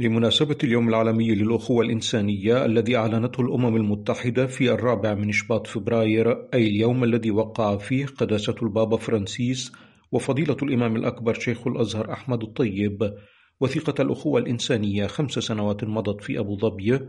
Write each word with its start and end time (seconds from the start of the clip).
لمناسبة 0.00 0.56
اليوم 0.64 0.88
العالمي 0.88 1.34
للأخوة 1.34 1.84
الإنسانية 1.84 2.64
الذي 2.64 2.96
أعلنته 2.96 3.40
الأمم 3.40 3.76
المتحدة 3.76 4.46
في 4.46 4.70
الرابع 4.70 5.14
من 5.14 5.32
شباط 5.32 5.66
فبراير 5.66 6.48
أي 6.54 6.66
اليوم 6.66 7.04
الذي 7.04 7.30
وقع 7.30 7.76
فيه 7.76 8.06
قداسة 8.06 8.54
البابا 8.62 8.96
فرانسيس 8.96 9.72
وفضيلة 10.12 10.56
الإمام 10.62 10.96
الأكبر 10.96 11.34
شيخ 11.34 11.66
الأزهر 11.66 12.12
أحمد 12.12 12.42
الطيب. 12.42 13.14
وثيقة 13.60 14.02
الأخوة 14.02 14.40
الإنسانية 14.40 15.06
خمس 15.06 15.32
سنوات 15.32 15.84
مضت 15.84 16.24
في 16.24 16.38
أبو 16.38 16.58
ظبي. 16.58 17.00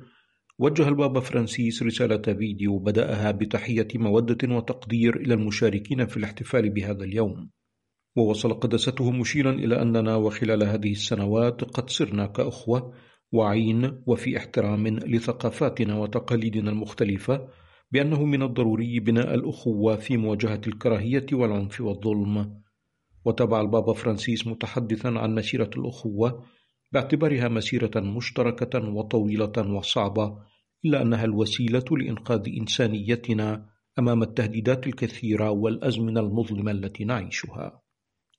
وجه 0.59 0.87
البابا 0.87 1.19
فرانسيس 1.19 1.83
رسالة 1.83 2.33
فيديو 2.33 2.79
بدأها 2.79 3.31
بتحية 3.31 3.87
مودة 3.95 4.55
وتقدير 4.55 5.15
إلى 5.15 5.33
المشاركين 5.33 6.05
في 6.05 6.17
الاحتفال 6.17 6.69
بهذا 6.69 7.03
اليوم. 7.03 7.49
ووصل 8.15 8.53
قدسته 8.53 9.11
مشيرا 9.11 9.51
إلى 9.51 9.81
أننا 9.81 10.15
وخلال 10.15 10.63
هذه 10.63 10.91
السنوات 10.91 11.63
قد 11.63 11.89
صرنا 11.89 12.25
كأخوة 12.25 12.93
واعين 13.31 14.03
وفي 14.07 14.37
احترام 14.37 14.87
لثقافاتنا 14.87 15.97
وتقاليدنا 15.97 16.71
المختلفة 16.71 17.47
بأنه 17.91 18.25
من 18.25 18.43
الضروري 18.43 18.99
بناء 18.99 19.33
الأخوة 19.35 19.95
في 19.95 20.17
مواجهة 20.17 20.61
الكراهية 20.67 21.25
والعنف 21.33 21.81
والظلم. 21.81 22.61
وتبع 23.25 23.61
البابا 23.61 23.93
فرانسيس 23.93 24.47
متحدثا 24.47 25.07
عن 25.07 25.35
مسيرة 25.35 25.69
الأخوة 25.77 26.45
باعتبارها 26.91 27.47
مسيرة 27.47 27.99
مشتركة 27.99 28.89
وطويلة 28.89 29.53
وصعبة 29.57 30.37
إلا 30.85 31.01
أنها 31.01 31.25
الوسيلة 31.25 31.85
لإنقاذ 31.91 32.49
إنسانيتنا 32.59 33.65
أمام 33.99 34.23
التهديدات 34.23 34.87
الكثيرة 34.87 35.49
والأزمنة 35.49 36.19
المظلمة 36.19 36.71
التي 36.71 37.03
نعيشها. 37.05 37.81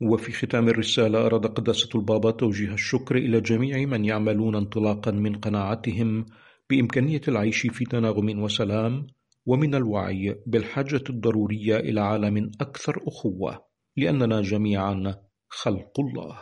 وفي 0.03 0.33
ختام 0.33 0.69
الرسالة 0.69 1.27
أراد 1.27 1.47
قداسة 1.47 1.89
البابا 1.95 2.31
توجيه 2.31 2.73
الشكر 2.73 3.17
إلى 3.17 3.41
جميع 3.41 3.87
من 3.87 4.05
يعملون 4.05 4.55
انطلاقا 4.55 5.11
من 5.11 5.37
قناعتهم 5.37 6.27
بإمكانية 6.71 7.21
العيش 7.29 7.67
في 7.67 7.85
تناغم 7.85 8.43
وسلام 8.43 9.07
ومن 9.47 9.75
الوعي 9.75 10.43
بالحاجة 10.47 11.05
الضرورية 11.11 11.77
إلى 11.77 12.01
عالم 12.01 12.51
أكثر 12.61 13.03
أخوة 13.09 13.65
لأننا 13.97 14.41
جميعا 14.41 15.15
خلق 15.49 16.01
الله. 16.01 16.39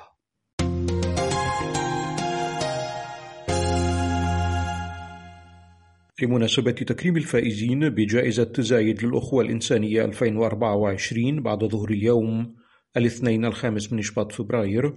لمناسبة 6.22 6.70
تكريم 6.70 7.16
الفائزين 7.16 7.88
بجائزة 7.88 8.52
زايد 8.58 9.04
للأخوة 9.04 9.44
الإنسانية 9.44 10.04
2024 10.04 11.42
بعد 11.42 11.64
ظهر 11.64 11.90
اليوم 11.90 12.59
الاثنين 12.96 13.44
الخامس 13.44 13.92
من 13.92 14.02
شباط 14.02 14.32
فبراير 14.32 14.96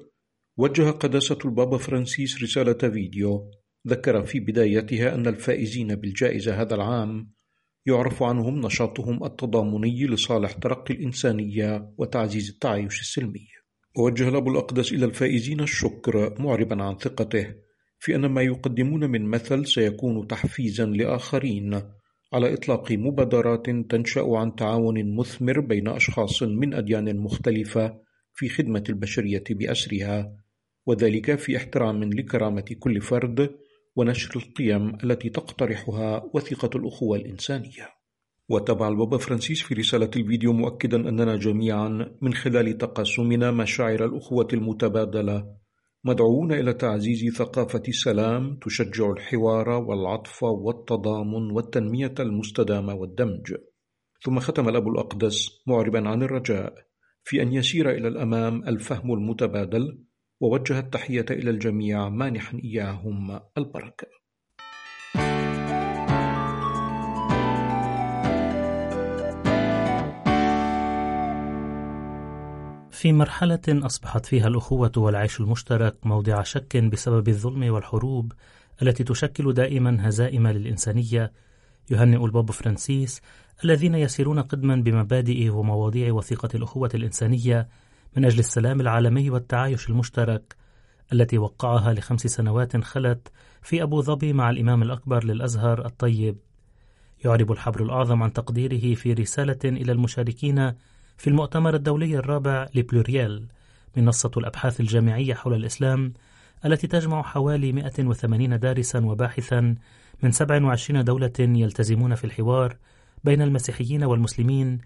وجه 0.58 0.92
قداسة 0.92 1.38
البابا 1.46 1.78
فرانسيس 1.78 2.44
رسالة 2.44 2.90
فيديو. 2.90 3.52
ذكر 3.88 4.24
في 4.24 4.40
بدايتها 4.40 5.16
أن 5.16 5.28
الفائزين 5.28 5.96
بالجائزة 5.96 6.62
هذا 6.62 6.76
العام 6.76 7.32
يعرف 7.86 8.24
عنهم 8.24 8.66
نشاطهم 8.66 9.24
التضامني 9.24 10.06
لصالح 10.06 10.52
ترقي 10.52 10.94
الإنسانية 10.94 11.94
وتعزيز 11.98 12.50
التعايش 12.50 13.02
السلمي. 13.02 13.48
ووجه 13.98 14.30
الأب 14.30 14.48
الأقدس 14.48 14.92
إلى 14.92 15.06
الفائزين 15.06 15.60
الشكر 15.60 16.42
معربا 16.42 16.84
عن 16.84 16.98
ثقته 16.98 17.56
في 18.00 18.16
أن 18.16 18.26
ما 18.26 18.42
يقدمون 18.42 19.10
من 19.10 19.26
مثل 19.26 19.68
سيكون 19.68 20.28
تحفيزا 20.28 20.86
لآخرين 20.86 21.82
على 22.34 22.54
إطلاق 22.54 22.92
مبادرات 22.92 23.70
تنشأ 23.70 24.26
عن 24.28 24.56
تعاون 24.56 25.16
مثمر 25.16 25.60
بين 25.60 25.88
أشخاص 25.88 26.44
من 26.44 26.74
أديان 26.74 27.18
مختلفة 27.18 28.00
في 28.34 28.50
خدمة 28.50 28.84
البشرية 28.90 29.44
بأسرها، 29.50 30.36
وذلك 30.86 31.36
في 31.36 31.58
احترام 31.58 32.04
لكرامة 32.04 32.76
كل 32.80 33.02
فرد 33.02 33.50
ونشر 33.96 34.40
القيم 34.40 34.98
التي 35.04 35.30
تقترحها 35.30 36.30
وثيقة 36.34 36.70
الأخوة 36.76 37.18
الإنسانية. 37.18 37.90
وتبع 38.50 38.88
البابا 38.88 39.18
فرانسيس 39.18 39.62
في 39.62 39.74
رسالة 39.74 40.10
الفيديو 40.16 40.54
مؤكدا 40.54 41.10
أننا 41.10 41.36
جميعا 41.36 42.18
من 42.22 42.34
خلال 42.34 42.78
تقاسمنا 42.78 43.52
مشاعر 43.52 44.06
الأخوة 44.06 44.48
المتبادلة 44.54 45.63
مدعوون 46.06 46.52
إلى 46.52 46.74
تعزيز 46.74 47.36
ثقافة 47.38 47.84
السلام 47.88 48.56
تشجع 48.56 49.12
الحوار 49.12 49.70
والعطف 49.70 50.44
والتضامن 50.44 51.52
والتنمية 51.52 52.14
المستدامة 52.20 52.94
والدمج. 52.96 53.56
ثم 54.24 54.40
ختم 54.40 54.70
الأب 54.70 54.88
الأقدس 54.88 55.50
معربا 55.68 56.10
عن 56.10 56.24
الرجاء 56.24 56.74
في 57.24 57.42
أن 57.42 57.54
يسير 57.54 57.90
إلى 57.90 58.08
الأمام 58.08 58.68
الفهم 58.68 59.14
المتبادل 59.14 60.04
ووجه 60.42 60.80
التحية 60.80 61.26
إلى 61.32 61.50
الجميع 61.50 62.10
مانحا 62.10 62.60
إياهم 62.64 63.40
البركة. 63.58 64.23
في 73.04 73.14
مرحلة 73.14 73.60
أصبحت 73.70 74.26
فيها 74.26 74.48
الأخوة 74.48 74.92
والعيش 74.98 75.40
المشترك 75.40 75.96
موضع 76.06 76.44
شك 76.44 76.78
بسبب 76.78 77.28
الظلم 77.28 77.74
والحروب 77.74 78.34
التي 78.82 79.04
تشكل 79.04 79.54
دائما 79.54 80.10
هزائم 80.10 80.48
للإنسانية 80.48 81.32
يهنئ 81.92 82.26
البابا 82.26 82.54
فرانسيس 82.54 83.22
الذين 83.64 83.96
يسيرون 83.96 84.40
قدما 84.40 84.76
بمبادئ 84.76 85.50
ومواضيع 85.50 86.14
وثيقة 86.14 86.50
الأخوة 86.56 86.90
الإنسانية 86.94 87.68
من 88.18 88.26
أجل 88.26 88.40
السلام 88.40 88.82
العالمي 88.82 89.30
والتعايش 89.30 89.90
المشترك 89.90 90.56
التي 91.14 91.38
وقعها 91.38 91.94
لخمس 91.94 92.22
سنوات 92.28 92.78
خلت 92.84 93.32
في 93.62 93.84
أبو 93.84 94.02
ظبي 94.02 94.34
مع 94.34 94.50
الإمام 94.50 94.84
الأكبر 94.84 95.24
للأزهر 95.24 95.86
الطيب. 95.86 96.38
يعرب 97.26 97.52
الحبر 97.52 97.84
الأعظم 97.84 98.24
عن 98.24 98.34
تقديره 98.34 98.96
في 98.96 99.14
رسالة 99.14 99.60
إلى 99.66 99.92
المشاركين 99.92 100.74
في 101.18 101.28
المؤتمر 101.28 101.76
الدولي 101.76 102.18
الرابع 102.18 102.68
لبلوريال 102.76 103.48
منصة 103.98 104.32
الأبحاث 104.38 104.80
الجامعية 104.80 105.34
حول 105.34 105.54
الإسلام 105.54 106.14
التي 106.66 106.88
تجمع 106.88 107.22
حوالي 107.22 107.72
180 107.72 108.60
دارسا 108.60 109.00
وباحثا 109.00 109.76
من 110.24 110.32
27 110.32 111.04
دولة 111.04 111.34
يلتزمون 111.40 112.16
في 112.16 112.24
الحوار 112.24 112.78
بين 113.24 113.42
المسيحيين 113.42 114.04
والمسلمين 114.04 114.80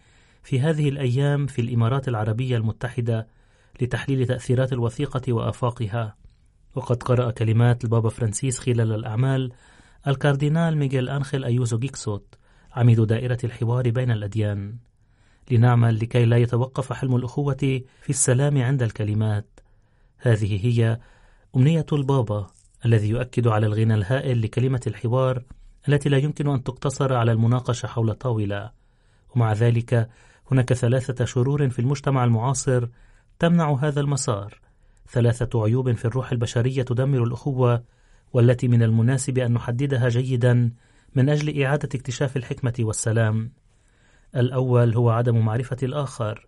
في 0.44 0.60
هذه 0.60 0.90
الأيام 0.90 1.46
في 1.48 1.62
الإمارات 1.62 2.07
العربية 2.07 2.57
المتحدة 2.57 3.28
لتحليل 3.81 4.28
تأثيرات 4.28 4.74
الوثيقة 4.74 5.34
وآفاقها. 5.34 6.16
وقد 6.75 7.04
قرأ 7.04 7.31
كلمات 7.31 7.84
البابا 7.84 8.10
فرانسيس 8.10 8.60
خلال 8.60 8.92
الأعمال 8.94 9.51
الكاردينال 10.07 10.78
ميغيل 10.78 11.10
أنخيل 11.10 11.44
أيوزو 11.44 11.80
غيكسوت 11.80 12.36
عميد 12.72 13.01
دائرة 13.01 13.38
الحوار 13.44 13.90
بين 13.90 14.12
الأديان. 14.12 14.75
لنعمل 15.52 16.00
لكي 16.00 16.26
لا 16.26 16.38
يتوقف 16.38 16.94
حلم 16.94 17.16
الأخوة 17.16 17.82
في 18.02 18.10
السلام 18.10 18.62
عند 18.62 18.84
الكلمات. 18.84 19.60
هذه 20.18 20.66
هي 20.66 21.00
أمنية 21.56 21.86
البابا 21.94 22.48
الذي 22.86 23.10
يؤكد 23.10 23.48
على 23.48 23.66
الغنى 23.66 23.96
الهائل 23.96 24.42
لكلمة 24.42 24.82
الحوار 24.88 25.44
التي 25.90 26.10
لا 26.10 26.18
يمكن 26.18 26.48
أن 26.48 26.64
تقتصر 26.64 27.14
على 27.14 27.32
المناقشة 27.32 27.88
حول 27.88 28.14
طاولة. 28.14 28.72
ومع 29.36 29.54
ذلك 29.54 30.10
هناك 30.52 30.74
ثلاثة 30.74 31.26
شرور 31.26 31.70
في 31.70 31.80
المجتمع 31.80 32.24
المعاصر 32.24 32.88
تمنع 33.40 33.78
هذا 33.82 34.02
المسار. 34.02 34.60
ثلاثة 35.10 35.64
عيوب 35.64 35.92
في 35.92 36.06
الروح 36.06 36.32
البشرية 36.32 36.84
تدمر 36.84 37.24
الأخوة 37.24 37.84
والتي 38.34 38.68
من 38.68 38.84
المناسب 38.84 39.38
أن 39.38 39.54
نحددها 39.54 40.10
جيدا 40.10 40.72
من 41.16 41.30
أجل 41.30 41.64
إعادة 41.64 41.90
اكتشاف 41.96 42.38
الحكمة 42.38 42.74
والسلام. 42.80 43.52
الأول 44.35 44.95
هو 44.95 45.09
عدم 45.09 45.45
معرفة 45.45 45.77
الآخر 45.83 46.45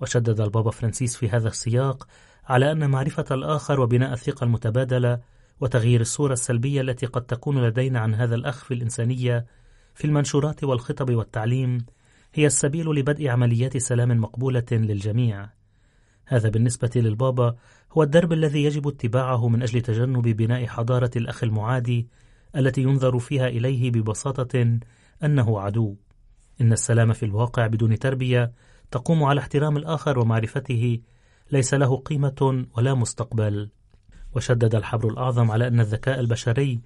وشدد 0.00 0.40
البابا 0.40 0.70
فرانسيس 0.70 1.16
في 1.16 1.28
هذا 1.28 1.48
السياق 1.48 2.06
على 2.44 2.72
أن 2.72 2.90
معرفة 2.90 3.24
الآخر 3.30 3.80
وبناء 3.80 4.12
الثقة 4.12 4.44
المتبادلة 4.44 5.20
وتغيير 5.60 6.00
الصورة 6.00 6.32
السلبية 6.32 6.80
التي 6.80 7.06
قد 7.06 7.22
تكون 7.22 7.64
لدينا 7.64 8.00
عن 8.00 8.14
هذا 8.14 8.34
الأخ 8.34 8.64
في 8.64 8.74
الإنسانية 8.74 9.46
في 9.94 10.04
المنشورات 10.04 10.64
والخطب 10.64 11.14
والتعليم 11.14 11.86
هي 12.34 12.46
السبيل 12.46 12.86
لبدء 12.86 13.28
عمليات 13.28 13.76
سلام 13.76 14.20
مقبولة 14.20 14.66
للجميع. 14.72 15.48
هذا 16.26 16.48
بالنسبة 16.48 16.90
للبابا 16.96 17.56
هو 17.92 18.02
الدرب 18.02 18.32
الذي 18.32 18.64
يجب 18.64 18.88
اتباعه 18.88 19.48
من 19.48 19.62
أجل 19.62 19.80
تجنب 19.80 20.22
بناء 20.22 20.66
حضارة 20.66 21.10
الأخ 21.16 21.44
المعادي 21.44 22.08
التي 22.56 22.82
ينظر 22.82 23.18
فيها 23.18 23.48
إليه 23.48 23.90
ببساطة 23.90 24.78
أنه 25.24 25.60
عدو. 25.60 25.96
إن 26.60 26.72
السلام 26.72 27.12
في 27.12 27.26
الواقع 27.26 27.66
بدون 27.66 27.98
تربية 27.98 28.52
تقوم 28.90 29.24
على 29.24 29.40
احترام 29.40 29.76
الآخر 29.76 30.18
ومعرفته 30.18 30.98
ليس 31.52 31.74
له 31.74 31.96
قيمة 31.96 32.66
ولا 32.76 32.94
مستقبل. 32.94 33.70
وشدد 34.36 34.74
الحبر 34.74 35.08
الأعظم 35.08 35.50
على 35.50 35.68
أن 35.68 35.80
الذكاء 35.80 36.20
البشري 36.20 36.80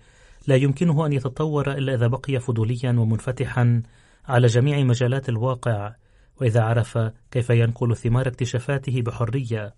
لا 0.46 0.56
يمكنه 0.56 1.06
أن 1.06 1.12
يتطور 1.12 1.72
إلا 1.72 1.94
إذا 1.94 2.06
بقي 2.06 2.40
فضوليا 2.40 2.90
ومنفتحا 2.90 3.82
على 4.24 4.46
جميع 4.46 4.84
مجالات 4.84 5.28
الواقع 5.28 5.94
وإذا 6.40 6.62
عرف 6.62 6.98
كيف 7.30 7.50
ينقل 7.50 7.96
ثمار 7.96 8.28
اكتشافاته 8.28 9.02
بحرية. 9.02 9.75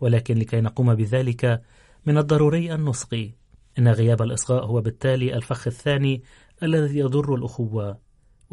ولكن 0.00 0.38
لكي 0.38 0.60
نقوم 0.60 0.94
بذلك 0.94 1.62
من 2.06 2.18
الضروري 2.18 2.74
أن 2.74 2.80
نصغي 2.80 3.34
إن 3.78 3.88
غياب 3.88 4.22
الإصغاء 4.22 4.64
هو 4.64 4.80
بالتالي 4.80 5.34
الفخ 5.36 5.66
الثاني 5.66 6.22
الذي 6.62 6.98
يضر 6.98 7.34
الأخوة. 7.34 8.03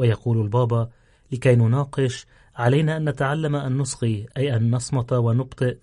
ويقول 0.02 0.42
البابا 0.42 0.90
لكي 1.32 1.56
نناقش 1.56 2.26
علينا 2.56 2.98
أن 2.98 3.10
نتعلم 3.10 3.56
أن 3.56 3.78
نصغي 3.78 4.28
أي 4.38 4.56
أن 4.56 4.72
نصمت 4.72 5.14
ونبطئ 5.14 5.78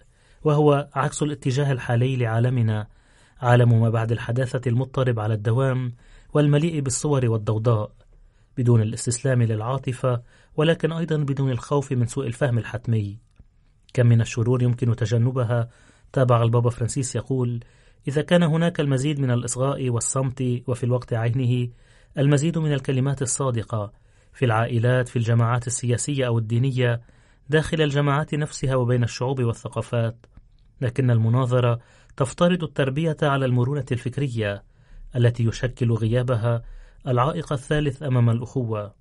وهو 0.45 0.89
عكس 0.95 1.23
الاتجاه 1.23 1.73
الحالي 1.73 2.17
لعالمنا. 2.17 2.87
عالم 3.41 3.81
ما 3.81 3.91
بعد 3.91 4.13
الحداثة 4.13 4.61
المضطرب 4.67 5.21
على 5.21 5.35
الدوام 5.35 5.93
والمليء 6.35 6.81
بالصور 6.81 7.27
والضوضاء 7.31 7.93
بدون 8.57 8.83
الاستسلام 8.83 9.43
للعاطفة 9.43 10.23
ولكن 10.57 10.93
أيضا 10.93 11.17
بدون 11.17 11.51
الخوف 11.51 11.93
من 11.93 12.07
سوء 12.07 12.27
الفهم 12.27 12.59
الحتمي. 12.59 13.19
كم 13.95 14.07
من 14.07 14.21
الشرور 14.21 14.63
يمكن 14.63 14.97
تجنبها؟ 14.97 15.69
تابع 16.13 16.43
البابا 16.43 16.71
فرانسيس 16.71 17.17
يقول 17.17 17.61
إذا 18.09 18.23
كان 18.23 18.43
هناك 18.43 18.81
المزيد 18.81 19.21
من 19.21 19.31
الإصغاء 19.31 19.91
والصمت 19.91 20.63
وفي 20.67 20.85
الوقت 20.85 21.13
عينه 21.13 21.69
المزيد 22.19 22.59
من 22.59 22.73
الكلمات 22.73 23.23
الصادقة. 23.23 23.93
في 24.39 24.45
العائلات 24.45 25.09
في 25.09 25.17
الجماعات 25.17 25.67
السياسية 25.67 26.27
أو 26.27 26.39
الدينية 26.39 27.01
داخل 27.49 27.83
الجماعات 27.83 28.35
نفسها 28.35 28.75
وبين 28.75 29.03
الشعوب 29.03 29.43
والثقافات. 29.43 30.27
لكن 30.81 31.11
المناظرة 31.11 31.79
تفترض 32.17 32.63
التربية 32.63 33.17
على 33.23 33.45
المرونة 33.45 33.85
الفكرية 33.93 34.63
التي 35.17 35.45
يشكل 35.45 35.93
غيابها 35.93 36.63
العائق 37.09 37.53
الثالث 37.53 38.03
أمام 38.03 38.31
الأخوة. 38.31 38.95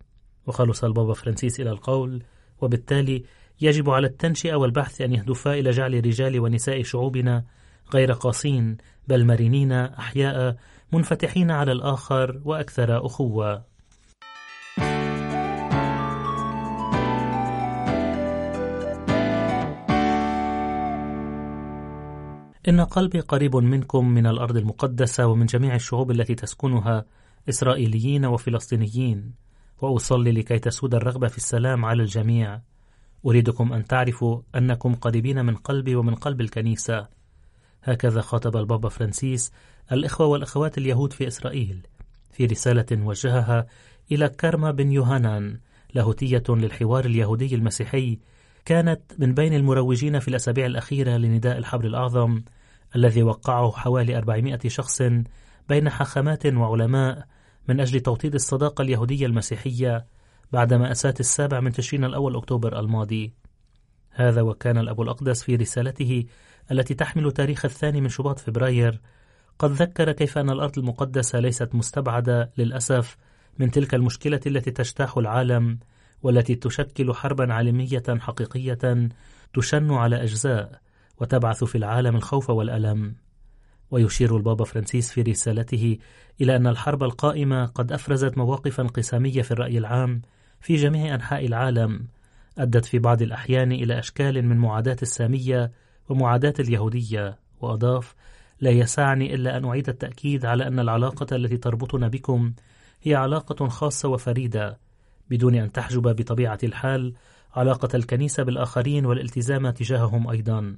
وخلص 0.48 0.84
البابا 0.84 1.14
فرانسيس 1.14 1.60
إلى 1.60 1.70
القول 1.70 2.24
وبالتالي 2.62 3.24
يجب 3.62 3.90
على 3.90 4.08
التنشئة 4.08 4.56
والبحث 4.56 5.02
أن 5.02 5.14
يهدفا 5.14 5.54
إلى 5.54 5.70
جعل 5.70 6.06
رجال 6.06 6.40
ونساء 6.40 6.84
شعوبنا 6.84 7.44
غير 7.94 8.12
قاسين 8.12 8.78
بل 9.08 9.26
مرنين 9.26 9.72
أحياء 9.72 10.56
منفتحين 10.94 11.52
على 11.52 11.72
الآخر 11.72 12.42
وأكثر 12.46 13.06
أخوة. 13.06 13.67
إن 22.68 22.82
قلبي 22.82 23.20
قريب 23.20 23.56
منكم 23.56 24.10
من 24.10 24.28
الأرض 24.28 24.58
المقدسة 24.58 25.28
ومن 25.28 25.46
جميع 25.46 25.76
الشعوب 25.76 26.12
التي 26.12 26.36
تسكنها 26.36 27.06
إسرائيليين 27.50 28.26
وفلسطينيين 28.26 29.34
وأصلي 29.82 30.32
لكي 30.32 30.60
تسود 30.60 30.96
الرغبة 30.96 31.28
في 31.28 31.38
السلام 31.38 31.86
على 31.86 32.04
الجميع. 32.04 32.62
أريدكم 33.26 33.74
أن 33.74 33.86
تعرفوا 33.86 34.42
أنكم 34.56 34.96
قريبين 34.96 35.46
من 35.46 35.56
قلبي 35.56 35.96
ومن 35.96 36.16
قلب 36.16 36.42
الكنيسة. 36.42 37.08
هكذا 37.84 38.22
خاطب 38.22 38.58
البابا 38.58 38.90
فرانسيس 38.90 39.52
الإخوة 39.92 40.28
والأخوات 40.28 40.78
اليهود 40.78 41.14
في 41.14 41.28
إسرائيل 41.28 41.88
في 42.32 42.46
رسالة 42.46 42.86
وجهها 42.92 43.68
إلى 44.12 44.30
كارما 44.30 44.72
بن 44.72 44.92
يوهانان 44.92 45.60
لاهوتية 45.94 46.44
للحوار 46.50 47.06
اليهودي 47.06 47.56
المسيحي 47.56 48.20
كانت 48.66 49.02
من 49.20 49.34
بين 49.34 49.54
المروجين 49.54 50.20
في 50.20 50.28
الأسابيع 50.28 50.66
الأخيرة 50.66 51.18
لنداء 51.18 51.58
الحبر 51.58 51.86
الأعظم 51.86 52.42
الذي 52.98 53.24
وقعه 53.24 53.72
حوالي 53.72 54.18
400 54.18 54.60
شخص 54.68 55.02
بين 55.70 55.90
حاخامات 55.90 56.46
وعلماء 56.46 57.28
من 57.68 57.80
أجل 57.80 58.00
توطيد 58.00 58.34
الصداقة 58.34 58.82
اليهودية 58.82 59.26
المسيحية 59.26 60.06
بعد 60.52 60.74
مأساة 60.74 61.14
السابع 61.20 61.60
من 61.60 61.72
تشرين 61.72 62.04
الأول 62.04 62.36
أكتوبر 62.36 62.80
الماضي. 62.80 63.34
هذا 64.12 64.42
وكان 64.42 64.78
الأب 64.78 65.02
الأقدس 65.02 65.44
في 65.44 65.56
رسالته 65.56 66.26
التي 66.72 66.94
تحمل 66.94 67.32
تاريخ 67.32 67.66
الثاني 67.66 68.02
من 68.02 68.10
شباط 68.10 68.40
فبراير. 68.40 69.02
قد 69.60 69.72
ذكر 69.72 70.12
كيف 70.12 70.38
أن 70.38 70.50
الأرض 70.50 70.80
المقدسة 70.80 71.40
ليست 71.40 71.76
مستبعدة 71.76 72.52
للأسف 72.58 73.18
من 73.60 73.72
تلك 73.72 73.96
المشكلة 73.96 74.40
التي 74.48 74.72
تجتاح 74.72 75.18
العالم 75.18 75.80
والتي 76.24 76.56
تشكل 76.56 77.14
حربا 77.14 77.54
عالمية 77.54 78.04
حقيقية 78.10 79.10
تشن 79.54 79.92
على 79.92 80.24
أجزاء. 80.24 80.87
وتبعث 81.22 81.64
في 81.64 81.78
العالم 81.78 82.16
الخوف 82.16 82.50
والألم. 82.50 83.16
ويشير 83.92 84.38
البابا 84.38 84.66
فرانسيس 84.66 85.12
في 85.12 85.22
رسالته 85.22 85.98
إلى 86.42 86.56
أن 86.56 86.68
الحرب 86.68 87.04
القائمة 87.04 87.66
قد 87.66 87.92
أفرزت 87.92 88.38
مواقفا 88.38 88.84
انقسامية 88.84 89.42
في 89.42 89.52
الرأي 89.52 89.78
العام 89.78 90.22
في 90.62 90.76
جميع 90.76 91.16
أنحاء 91.16 91.46
العالم 91.46 92.08
أدت 92.58 92.86
في 92.86 93.00
بعض 93.00 93.22
الأحيان 93.22 93.72
إلى 93.72 94.00
أشكال 94.00 94.46
من 94.46 94.58
معاداة 94.58 94.98
السامية 95.02 95.72
ومعاداة 96.10 96.54
اليهودية. 96.60 97.40
وأضاف 97.62 98.16
لا 98.60 98.70
يسعني 98.70 99.36
إلا 99.36 99.58
أن 99.58 99.66
أعيد 99.66 99.90
التأكيد 99.90 100.46
على 100.46 100.68
أن 100.68 100.80
العلاقة 100.80 101.36
التي 101.36 101.58
تربطنا 101.58 102.08
بكم 102.08 102.54
هي 103.02 103.16
علاقة 103.16 103.68
خاصة 103.68 104.10
وفريدة 104.10 104.80
بدون 105.30 105.56
أن 105.56 105.72
تحجب 105.72 106.02
بطبيعة 106.02 106.60
الحال 106.64 107.14
علاقة 107.56 107.90
الكنيسة 107.96 108.44
بالآخرين 108.44 109.06
والالتزام 109.06 109.70
تجاههم 109.70 110.30
أيضا. 110.30 110.76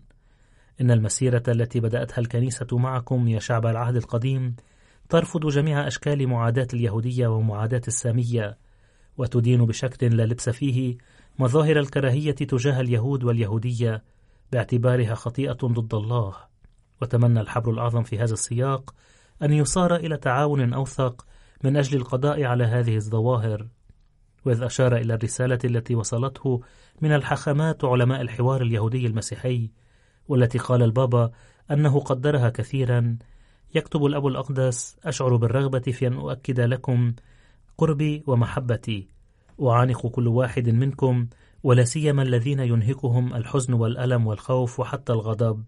إن 0.82 0.92
المسيرة 0.92 1.44
التي 1.48 1.80
بدأتها 1.80 2.20
الكنيسة 2.22 2.68
معكم 2.78 3.28
يا 3.28 3.40
شعب 3.40 3.66
العهد 3.66 3.96
القديم 3.96 4.56
ترفض 5.10 5.48
جميع 5.48 5.88
أشكال 5.88 6.28
معاداة 6.28 6.68
اليهودية 6.74 7.28
ومعاداة 7.28 7.82
السامية 7.88 8.58
وتدين 9.18 9.66
بشكل 9.66 10.18
لا 10.18 10.24
لبس 10.24 10.50
فيه 10.50 10.98
مظاهر 11.40 11.80
الكراهية 11.80 12.32
تجاه 12.32 12.82
اليهود 12.82 13.24
واليهودية 13.24 14.04
باعتبارها 14.52 15.16
خطيئة 15.16 15.54
ضد 15.54 15.94
الله. 15.94 16.34
وتمنى 17.02 17.42
الحبر 17.42 17.72
الأعظم 17.72 18.04
في 18.04 18.20
هذا 18.20 18.34
السياق 18.34 18.96
أن 19.42 19.54
يصار 19.54 19.96
إلى 19.96 20.18
تعاون 20.18 20.74
أوثق 20.74 21.26
من 21.64 21.78
أجل 21.78 21.98
القضاء 21.98 22.44
على 22.44 22.64
هذه 22.64 22.96
الظواهر. 22.96 23.68
وإذ 24.46 24.64
أشار 24.64 24.96
إلى 24.96 25.14
الرسالة 25.14 25.60
التي 25.66 25.96
وصلته 25.96 26.62
من 27.02 27.12
الحخامات 27.12 27.86
علماء 27.86 28.22
الحوار 28.22 28.62
اليهودي 28.62 29.08
المسيحي 29.08 29.70
والتي 30.30 30.58
قال 30.58 30.84
البابا 30.84 31.32
أنه 31.72 32.00
قدرها 32.00 32.50
كثيرا. 32.50 33.18
يكتب 33.76 34.06
الأب 34.06 34.28
الأقدس 34.28 34.98
أشعر 35.06 35.36
بالرغبة 35.36 35.80
في 35.80 36.08
أن 36.08 36.14
أؤكد 36.14 36.60
لكم 36.60 37.14
قربي 37.78 38.24
ومحبتي. 38.28 39.08
أعانق 39.62 40.08
كل 40.08 40.28
واحد 40.28 40.70
منكم 40.70 41.28
ولا 41.64 41.84
سيما 41.84 42.22
الذين 42.22 42.60
ينهكهم 42.60 43.34
الحزن 43.36 43.74
والألم 43.74 44.28
والخوف 44.28 44.80
وحتى 44.80 45.14
الغضب. 45.14 45.64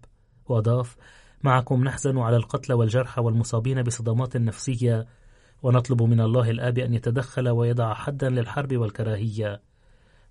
وأضاف 0.48 0.96
معكم 1.42 1.84
نحزن 1.84 2.18
على 2.18 2.36
القتلى 2.36 2.74
والجرحى 2.74 3.22
والمصابين 3.22 3.82
بصدمات 3.82 4.36
نفسية. 4.36 5.06
ونطلب 5.62 6.02
من 6.02 6.20
الله 6.20 6.50
الآب 6.50 6.78
أن 6.78 6.94
يتدخل 6.94 7.48
ويضع 7.48 7.94
حدا 7.94 8.28
للحرب 8.28 8.76
والكراهية. 8.76 9.60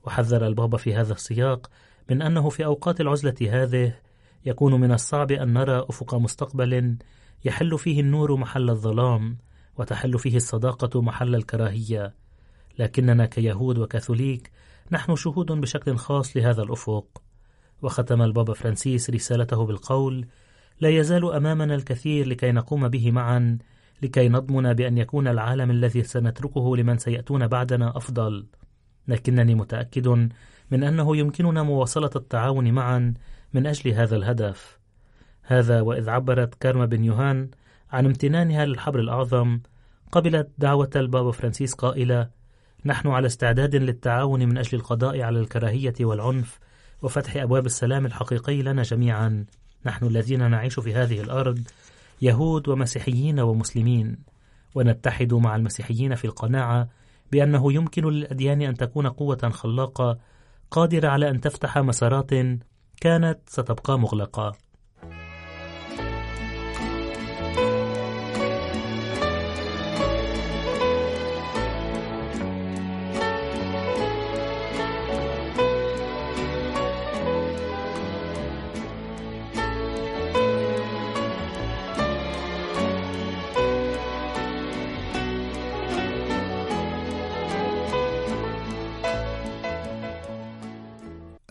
وحذر 0.03 0.47
البابا 0.47 0.77
في 0.77 0.95
هذا 0.95 1.13
السياق 1.13 1.69
من 2.09 2.21
أنه 2.21 2.49
في 2.49 2.65
أوقات 2.65 3.01
العزلة 3.01 3.35
هذه 3.41 3.93
يكون 4.45 4.81
من 4.81 4.91
الصعب 4.91 5.31
أن 5.31 5.53
نرى 5.53 5.85
أفق 5.89 6.15
مستقبل 6.15 6.97
يحل 7.45 7.77
فيه 7.77 8.01
النور 8.01 8.35
محل 8.35 8.69
الظلام 8.69 9.37
وتحل 9.77 10.19
فيه 10.19 10.35
الصداقة 10.35 11.01
محل 11.01 11.35
الكراهية. 11.35 12.13
لكننا 12.79 13.25
كيهود 13.25 13.77
وكاثوليك 13.77 14.51
نحن 14.91 15.15
شهود 15.15 15.51
بشكل 15.51 15.95
خاص 15.95 16.37
لهذا 16.37 16.63
الأفق. 16.63 17.21
وختم 17.81 18.21
البابا 18.21 18.53
فرانسيس 18.53 19.09
رسالته 19.09 19.65
بالقول 19.65 20.27
لا 20.79 20.89
يزال 20.89 21.33
أمامنا 21.33 21.75
الكثير 21.75 22.27
لكي 22.27 22.51
نقوم 22.51 22.87
به 22.87 23.11
معا 23.11 23.57
لكي 24.01 24.29
نضمن 24.29 24.73
بأن 24.73 24.97
يكون 24.97 25.27
العالم 25.27 25.71
الذي 25.71 26.03
سنتركه 26.03 26.77
لمن 26.77 26.97
سيأتون 26.97 27.47
بعدنا 27.47 27.97
أفضل. 27.97 28.45
لكنني 29.07 29.55
متأكد 29.55 30.07
من 30.71 30.83
أنه 30.83 31.17
يمكننا 31.17 31.63
مواصلة 31.63 32.09
التعاون 32.15 32.71
معا 32.71 33.13
من 33.53 33.67
أجل 33.67 33.91
هذا 33.91 34.15
الهدف. 34.15 34.79
هذا 35.43 35.81
وإذ 35.81 36.09
عبرت 36.09 36.55
كارما 36.55 36.85
بن 36.85 37.03
يوهان 37.03 37.49
عن 37.91 38.05
امتنانها 38.05 38.65
للحبر 38.65 38.99
الأعظم 38.99 39.59
قبلت 40.11 40.49
دعوة 40.57 40.89
البابا 40.95 41.31
فرانسيس 41.31 41.73
قائلة 41.73 42.29
نحن 42.85 43.07
على 43.07 43.27
استعداد 43.27 43.75
للتعاون 43.75 44.49
من 44.49 44.57
أجل 44.57 44.77
القضاء 44.77 45.21
على 45.21 45.39
الكراهية 45.39 45.93
والعنف 46.01 46.59
وفتح 47.01 47.37
أبواب 47.37 47.65
السلام 47.65 48.05
الحقيقي 48.05 48.61
لنا 48.61 48.83
جميعا. 48.83 49.45
نحن 49.85 50.05
الذين 50.05 50.51
نعيش 50.51 50.79
في 50.79 50.93
هذه 50.93 51.21
الأرض 51.21 51.59
يهود 52.21 52.67
ومسيحيين 52.69 53.39
ومسلمين. 53.39 54.17
ونتحد 54.75 55.33
مع 55.33 55.55
المسيحيين 55.55 56.15
في 56.15 56.25
القناعة 56.25 56.89
بأنه 57.31 57.73
يمكن 57.73 58.05
للأديان 58.05 58.61
أن 58.61 58.73
تكون 58.73 59.07
قوة 59.07 59.49
خلاقة 59.49 60.17
قادرة 60.71 61.07
على 61.07 61.29
أن 61.29 61.41
تفتح 61.41 61.77
مسارات 61.77 62.31
كانت 63.01 63.39
ستبقى 63.49 63.99
مغلقة. 63.99 64.55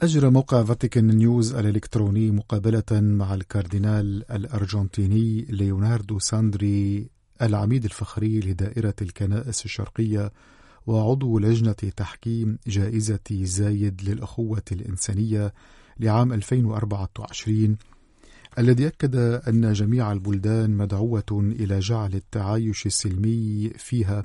أجرى 0.02 0.30
موقع 0.30 0.64
فاتيكان 0.64 1.06
نيوز 1.06 1.54
الإلكتروني 1.54 2.30
مقابلة 2.30 3.00
مع 3.00 3.34
الكاردينال 3.34 4.32
الأرجنتيني 4.32 5.46
ليوناردو 5.48 6.18
ساندري 6.18 7.10
العميد 7.42 7.84
الفخري 7.84 8.40
لدائرة 8.40 8.94
الكنائس 9.02 9.64
الشرقية 9.64 10.32
وعضو 10.86 11.38
لجنة 11.38 11.72
تحكيم 11.72 12.58
جائزة 12.66 13.18
زايد 13.30 14.02
للأخوة 14.02 14.62
الإنسانية 14.72 15.52
لعام 15.98 16.32
2024 16.32 17.76
الذي 18.58 18.86
أكد 18.86 19.16
أن 19.48 19.72
جميع 19.72 20.12
البلدان 20.12 20.70
مدعوة 20.70 21.24
إلى 21.32 21.78
جعل 21.78 22.14
التعايش 22.14 22.86
السلمي 22.86 23.70
فيها 23.76 24.24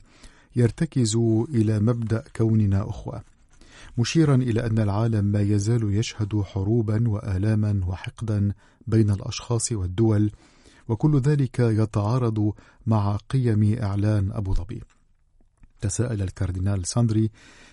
يرتكز 0.55 1.15
إلى 1.50 1.79
مبدأ 1.79 2.24
كوننا 2.36 2.89
أخوة. 2.89 3.35
مشيرا 3.98 4.36
إلى 4.36 4.66
أن 4.66 4.80
العالم 4.80 5.25
ما 5.25 5.42
يزال 5.42 5.94
يشهد 5.94 6.42
حروبا 6.42 7.10
وآلاما 7.10 7.82
وحقدا 7.88 8.54
بين 8.88 9.10
الأشخاص 9.12 9.72
والدول 9.72 10.32
وكل 10.88 11.20
ذلك 11.20 11.60
يتعارض 11.60 12.54
مع 12.86 13.16
قيم 13.16 13.78
إعلان 13.82 14.32
أبو 14.32 14.54
ظبي. 14.54 14.82
تساءل 15.82 16.22
الكاردينال 16.22 16.88
ساندري 16.88 17.30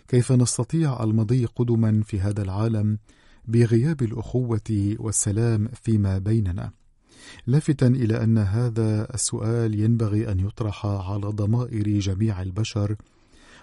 كيف 0.09 0.33
نستطيع 0.33 1.02
المضي 1.05 1.45
قدما 1.45 2.02
في 2.02 2.21
هذا 2.21 2.43
العالم 2.43 2.99
بغياب 3.45 4.02
الأخوة 4.02 4.97
والسلام 4.99 5.69
فيما 5.83 6.19
بيننا؟ 6.19 6.73
لافتا 7.47 7.87
إلى 7.87 8.25
أن 8.25 8.38
هذا 8.38 9.14
السؤال 9.14 9.81
ينبغي 9.81 10.33
أن 10.33 10.41
يطرح 10.41 10.87
على 10.87 11.26
ضمائر 11.26 11.99
جميع 11.99 12.43
البشر 12.43 12.97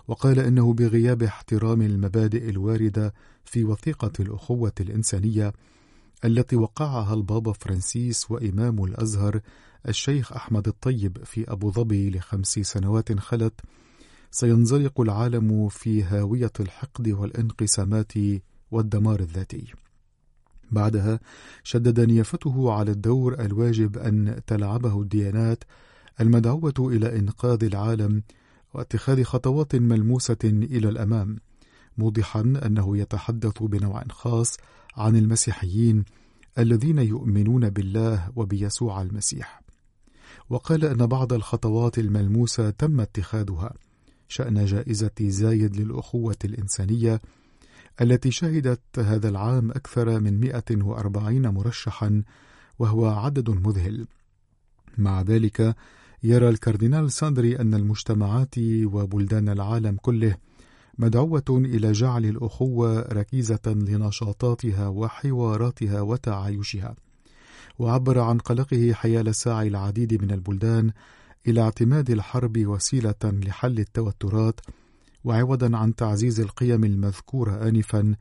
وقال 0.09 0.39
إنه 0.39 0.73
بغياب 0.73 1.23
احترام 1.23 1.81
المبادئ 1.81 2.49
الواردة 2.49 3.13
في 3.45 3.63
وثيقة 3.63 4.11
الأخوة 4.19 4.73
الإنسانية 4.79 5.53
التي 6.25 6.55
وقعها 6.55 7.13
البابا 7.13 7.51
فرانسيس 7.53 8.31
وإمام 8.31 8.83
الأزهر 8.83 9.39
الشيخ 9.87 10.33
أحمد 10.33 10.67
الطيب 10.67 11.17
في 11.23 11.51
أبو 11.51 11.71
ظبي 11.71 12.09
لخمس 12.09 12.59
سنوات 12.59 13.19
خلت 13.19 13.53
سينزلق 14.31 15.01
العالم 15.01 15.69
في 15.69 16.03
هاوية 16.03 16.51
الحقد 16.59 17.07
والانقسامات 17.09 18.13
والدمار 18.71 19.19
الذاتي. 19.19 19.73
بعدها 20.71 21.19
شدد 21.63 21.99
نيافته 21.99 22.71
على 22.71 22.91
الدور 22.91 23.39
الواجب 23.39 23.97
أن 23.97 24.41
تلعبه 24.47 25.01
الديانات 25.01 25.63
المدعوة 26.21 26.73
إلى 26.79 27.19
إنقاذ 27.19 27.63
العالم 27.63 28.23
واتخاذ 28.73 29.23
خطوات 29.23 29.75
ملموسة 29.75 30.37
إلى 30.43 30.89
الأمام 30.89 31.37
موضحا 31.97 32.41
أنه 32.41 32.97
يتحدث 32.97 33.63
بنوع 33.63 34.03
خاص 34.09 34.57
عن 34.97 35.15
المسيحيين 35.15 36.03
الذين 36.57 36.99
يؤمنون 36.99 37.69
بالله 37.69 38.31
وبيسوع 38.35 39.01
المسيح. 39.01 39.61
وقال 40.49 40.85
أن 40.85 41.05
بعض 41.05 41.33
الخطوات 41.33 41.99
الملموسة 41.99 42.69
تم 42.69 43.01
اتخاذها 43.01 43.73
شأن 44.27 44.65
جائزة 44.65 45.11
زايد 45.21 45.75
للأخوة 45.75 46.37
الإنسانية 46.45 47.21
التي 48.01 48.31
شهدت 48.31 48.99
هذا 48.99 49.29
العام 49.29 49.71
أكثر 49.71 50.19
من 50.19 50.39
140 50.39 51.47
مرشحا 51.47 52.23
وهو 52.79 53.05
عدد 53.07 53.49
مذهل. 53.49 54.07
مع 54.97 55.21
ذلك 55.21 55.75
يرى 56.23 56.49
الكاردينال 56.49 57.11
ساندري 57.11 57.59
أن 57.59 57.73
المجتمعات 57.73 58.55
وبلدان 58.83 59.49
العالم 59.49 59.97
كله 60.01 60.35
مدعوة 60.97 61.43
إلى 61.49 61.91
جعل 61.91 62.25
الأخوة 62.25 63.01
ركيزة 63.01 63.59
لنشاطاتها 63.65 64.87
وحواراتها 64.87 66.01
وتعايشها. 66.01 66.95
وعبر 67.79 68.19
عن 68.19 68.37
قلقه 68.37 68.93
حيال 68.93 69.35
سعي 69.35 69.67
العديد 69.67 70.21
من 70.23 70.31
البلدان 70.31 70.91
إلى 71.47 71.61
اعتماد 71.61 72.09
الحرب 72.09 72.67
وسيلة 72.67 73.23
لحل 73.23 73.79
التوترات 73.79 74.59
وعوضا 75.23 75.77
عن 75.77 75.95
تعزيز 75.95 76.39
القيم 76.39 76.83
المذكورة 76.83 77.67
آنفا 77.69 78.15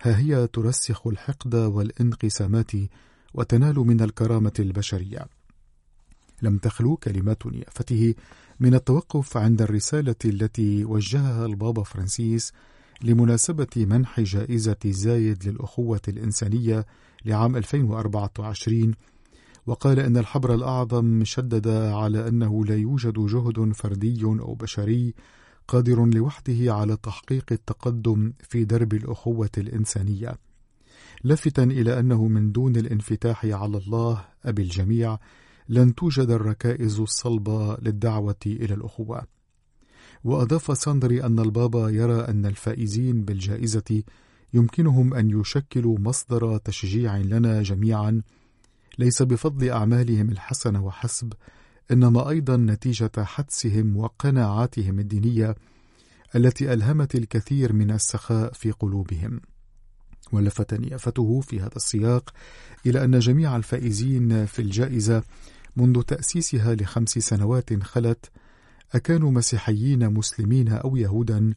ها 0.00 0.18
هي 0.18 0.46
ترسخ 0.46 1.06
الحقد 1.06 1.54
والانقسامات 1.54 2.70
وتنال 3.34 3.74
من 3.78 4.00
الكرامة 4.00 4.52
البشرية. 4.58 5.37
لم 6.42 6.58
تخلو 6.58 6.96
كلمات 6.96 7.42
يافته 7.46 8.14
من 8.60 8.74
التوقف 8.74 9.36
عند 9.36 9.62
الرسالة 9.62 10.14
التي 10.24 10.84
وجهها 10.84 11.46
البابا 11.46 11.82
فرانسيس 11.82 12.52
لمناسبة 13.02 13.66
منح 13.76 14.20
جائزة 14.20 14.76
زايد 14.86 15.48
للأخوة 15.48 16.00
الإنسانية 16.08 16.86
لعام 17.24 17.56
2024 17.56 18.94
وقال 19.66 20.00
أن 20.00 20.16
الحبر 20.16 20.54
الأعظم 20.54 21.24
شدد 21.24 21.68
على 21.68 22.28
أنه 22.28 22.64
لا 22.64 22.76
يوجد 22.76 23.14
جهد 23.26 23.72
فردي 23.72 24.24
أو 24.24 24.54
بشري 24.54 25.14
قادر 25.68 26.06
لوحده 26.06 26.74
على 26.74 26.96
تحقيق 26.96 27.44
التقدم 27.52 28.32
في 28.48 28.64
درب 28.64 28.94
الأخوة 28.94 29.50
الإنسانية 29.58 30.34
لافتا 31.24 31.62
إلى 31.62 31.98
أنه 31.98 32.28
من 32.28 32.52
دون 32.52 32.76
الانفتاح 32.76 33.44
على 33.44 33.78
الله 33.78 34.24
أبي 34.44 34.62
الجميع 34.62 35.18
لن 35.68 35.94
توجد 35.94 36.30
الركائز 36.30 37.00
الصلبة 37.00 37.76
للدعوة 37.76 38.36
إلى 38.46 38.74
الأخوة. 38.74 39.26
وأضاف 40.24 40.78
ساندري 40.78 41.24
أن 41.24 41.38
البابا 41.38 41.90
يرى 41.90 42.20
أن 42.20 42.46
الفائزين 42.46 43.24
بالجائزة 43.24 44.02
يمكنهم 44.54 45.14
أن 45.14 45.40
يشكلوا 45.40 45.98
مصدر 45.98 46.58
تشجيع 46.58 47.16
لنا 47.16 47.62
جميعا 47.62 48.22
ليس 48.98 49.22
بفضل 49.22 49.70
أعمالهم 49.70 50.30
الحسنة 50.30 50.84
وحسب 50.84 51.32
إنما 51.90 52.28
أيضا 52.28 52.56
نتيجة 52.56 53.10
حدسهم 53.18 53.96
وقناعاتهم 53.96 54.98
الدينية 54.98 55.54
التي 56.36 56.72
ألهمت 56.72 57.14
الكثير 57.14 57.72
من 57.72 57.90
السخاء 57.90 58.52
في 58.52 58.70
قلوبهم. 58.70 59.40
ولفت 60.32 60.74
نيافته 60.74 61.40
في 61.40 61.60
هذا 61.60 61.76
السياق 61.76 62.30
إلى 62.86 63.04
أن 63.04 63.18
جميع 63.18 63.56
الفائزين 63.56 64.46
في 64.46 64.62
الجائزة 64.62 65.22
منذ 65.78 66.02
تأسيسها 66.02 66.74
لخمس 66.74 67.18
سنوات 67.18 67.82
خلت 67.82 68.30
أكانوا 68.94 69.30
مسيحيين 69.30 70.08
مسلمين 70.14 70.68
أو 70.68 70.96
يهودا 70.96 71.54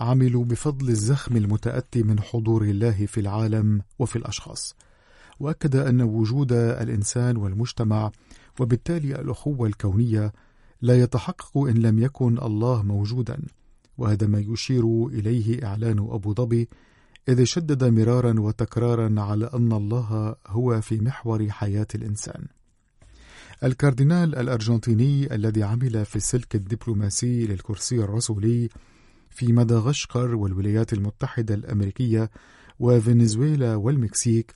عملوا 0.00 0.44
بفضل 0.44 0.88
الزخم 0.88 1.36
المتأتي 1.36 2.02
من 2.02 2.20
حضور 2.20 2.62
الله 2.62 3.06
في 3.06 3.20
العالم 3.20 3.82
وفي 3.98 4.16
الأشخاص. 4.16 4.74
وأكد 5.40 5.76
أن 5.76 6.02
وجود 6.02 6.52
الإنسان 6.52 7.36
والمجتمع 7.36 8.10
وبالتالي 8.60 9.20
الأخوة 9.20 9.66
الكونية 9.68 10.32
لا 10.82 11.02
يتحقق 11.02 11.58
إن 11.58 11.74
لم 11.74 11.98
يكن 11.98 12.38
الله 12.38 12.82
موجودا. 12.82 13.42
وهذا 13.98 14.26
ما 14.26 14.38
يشير 14.38 15.06
إليه 15.06 15.66
إعلان 15.66 15.98
أبو 15.98 16.34
ظبي 16.34 16.68
إذ 17.28 17.44
شدد 17.44 17.84
مرارا 17.84 18.40
وتكرارا 18.40 19.20
على 19.20 19.50
أن 19.54 19.72
الله 19.72 20.36
هو 20.46 20.80
في 20.80 21.00
محور 21.00 21.50
حياة 21.50 21.86
الإنسان. 21.94 22.59
الكاردينال 23.64 24.36
الأرجنتيني 24.36 25.34
الذي 25.34 25.62
عمل 25.62 26.04
في 26.04 26.16
السلك 26.16 26.54
الدبلوماسي 26.54 27.46
للكرسي 27.46 27.98
الرسولي 27.98 28.68
في 29.30 29.52
مدغشقر 29.52 30.34
والولايات 30.34 30.92
المتحدة 30.92 31.54
الأمريكية 31.54 32.30
وفنزويلا 32.78 33.74
والمكسيك 33.76 34.54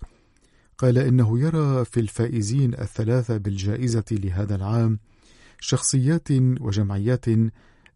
قال 0.78 0.98
إنه 0.98 1.40
يرى 1.40 1.84
في 1.84 2.00
الفائزين 2.00 2.74
الثلاثة 2.74 3.36
بالجائزة 3.36 4.04
لهذا 4.10 4.54
العام 4.54 4.98
شخصيات 5.60 6.30
وجمعيات 6.60 7.26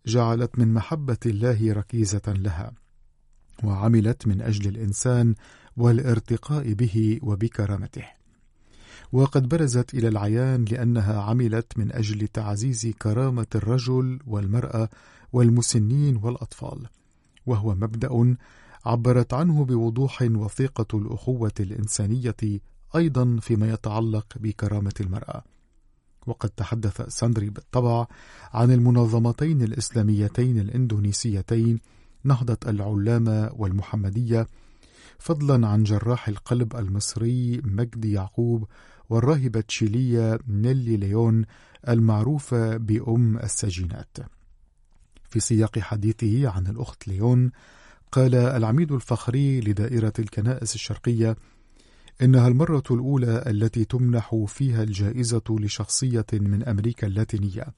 جعلت 0.07 0.59
من 0.59 0.75
محبة 0.75 1.19
الله 1.27 1.73
ركيزة 1.73 2.23
لها 2.27 2.73
وعملت 3.65 4.27
من 4.27 4.43
أجل 4.43 4.69
الإنسان 4.69 5.35
والارتقاء 5.77 6.73
به 6.73 7.19
وبكرامته. 7.23 8.18
وقد 9.13 9.49
برزت 9.49 9.95
إلى 9.95 10.09
العيان 10.09 10.65
لأنها 10.65 11.23
عملت 11.23 11.79
من 11.79 11.93
أجل 11.93 12.29
تعزيز 12.29 12.87
كرامة 12.87 13.47
الرجل 13.55 14.19
والمرأة 14.27 14.89
والمسنين 15.33 16.17
والأطفال. 16.17 16.87
وهو 17.47 17.75
مبدأ 17.75 18.37
عبرت 18.87 19.35
عنه 19.35 19.65
بوضوح 19.65 20.23
وثيقة 20.23 20.99
الأخوة 20.99 21.53
الإنسانية 21.61 22.61
أيضا 22.97 23.39
فيما 23.41 23.73
يتعلق 23.73 24.27
بكرامة 24.37 24.95
المرأة. 25.01 25.43
وقد 26.27 26.51
تحدث 26.51 27.03
ساندري 27.09 27.51
بالطبع 27.51 28.07
عن 28.53 28.73
المنظمتين 28.73 29.63
الإسلاميتين 29.63 30.59
الإندونيسيتين 30.59 31.79
نهضة 32.25 32.59
العلامة 32.67 33.51
والمحمدية 33.57 34.47
فضلا 35.19 35.69
عن 35.69 35.83
جراح 35.83 36.29
القلب 36.29 36.77
المصري 36.77 37.61
مجدي 37.65 38.13
يعقوب 38.13 38.69
والراهبة 39.11 39.61
تشيلية 39.61 40.39
نيلي 40.49 40.97
ليون 40.97 41.45
المعروفة 41.89 42.77
بأم 42.77 43.39
السجينات. 43.39 44.17
في 45.29 45.41
سياق 45.41 45.79
حديثه 45.79 46.49
عن 46.49 46.67
الأخت 46.67 47.09
ليون 47.09 47.51
قال 48.13 48.35
العميد 48.35 48.93
الفخري 48.93 49.61
لدائرة 49.61 50.13
الكنائس 50.19 50.75
الشرقية 50.75 51.37
إنها 52.23 52.49
المرة 52.49 52.83
الأولى 52.91 53.45
التي 53.47 53.85
تمنح 53.85 54.45
فيها 54.47 54.83
الجائزة 54.83 55.43
لشخصية 55.51 56.27
من 56.33 56.65
أمريكا 56.65 57.07
اللاتينية. 57.07 57.75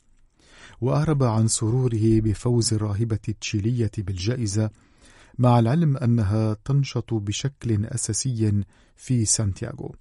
وأعرب 0.81 1.23
عن 1.23 1.49
سروره 1.49 2.21
بفوز 2.21 2.75
الراهبة 2.75 3.19
التشيلية 3.29 3.91
بالجائزة 3.99 4.71
مع 5.39 5.59
العلم 5.59 5.97
أنها 5.97 6.57
تنشط 6.65 7.15
بشكل 7.15 7.85
أساسي 7.87 8.65
في 8.97 9.25
سانتياغو. 9.25 9.95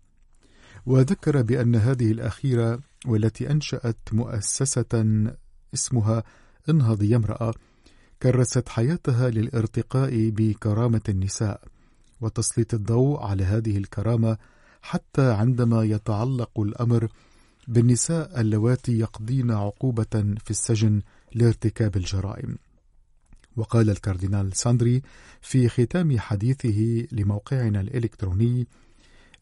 وذكر 0.86 1.41
بأن 1.41 1.75
هذه 1.75 2.12
الأخيرة 2.12 2.79
والتي 3.05 3.51
أنشأت 3.51 3.98
مؤسسة 4.12 5.03
اسمها 5.74 6.24
انهض 6.69 7.03
يا 7.03 7.17
امرأة 7.17 7.53
كرست 8.24 8.69
حياتها 8.69 9.29
للارتقاء 9.29 10.29
بكرامة 10.29 11.01
النساء 11.09 11.62
وتسليط 12.21 12.74
الضوء 12.74 13.19
على 13.19 13.43
هذه 13.43 13.77
الكرامة 13.77 14.38
حتى 14.81 15.31
عندما 15.31 15.83
يتعلق 15.83 16.59
الأمر 16.59 17.07
بالنساء 17.67 18.41
اللواتي 18.41 19.00
يقضين 19.00 19.51
عقوبة 19.51 20.36
في 20.45 20.50
السجن 20.51 21.01
لارتكاب 21.36 21.98
الجرائم. 21.98 22.57
وقال 23.57 23.89
الكاردينال 23.89 24.55
ساندري 24.55 25.01
في 25.41 25.69
ختام 25.69 26.19
حديثه 26.19 27.07
لموقعنا 27.12 27.81
الإلكتروني 27.81 28.67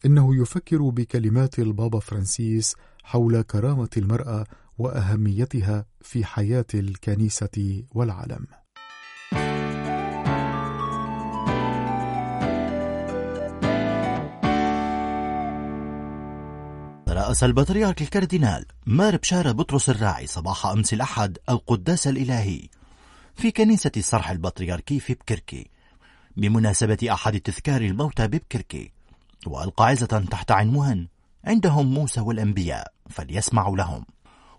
إنه 0.06 0.42
يفكر 0.42 0.82
بكلمات 0.82 1.58
البابا 1.58 1.98
فرانسيس 1.98 2.76
حول 3.04 3.42
كرامة 3.42 3.90
المرأة 3.96 4.44
وأهميتها 4.78 5.86
في 6.00 6.24
حياة 6.24 6.66
الكنيسة 6.74 7.82
والعالم. 7.90 8.46
رأس 17.08 17.44
البطريرك 17.44 18.02
الكاردينال 18.02 18.64
مار 18.86 19.16
بشارة 19.16 19.52
بطرس 19.52 19.90
الراعي 19.90 20.26
صباح 20.26 20.66
أمس 20.66 20.92
الأحد 20.94 21.38
القداس 21.48 22.08
الإلهي 22.08 22.68
في 23.34 23.50
كنيسة 23.50 23.90
الصرح 23.96 24.30
البطريركي 24.30 25.00
في 25.00 25.14
بكركي 25.14 25.70
بمناسبة 26.36 26.98
أحد 27.12 27.40
تذكار 27.40 27.80
الموتى 27.80 28.26
ببكركي 28.26 28.92
وألقى 29.46 29.86
عزة 29.86 30.24
تحت 30.30 30.50
عنوان 30.50 31.08
عندهم 31.44 31.94
موسى 31.94 32.20
والأنبياء 32.20 32.92
فليسمعوا 33.10 33.76
لهم. 33.76 34.04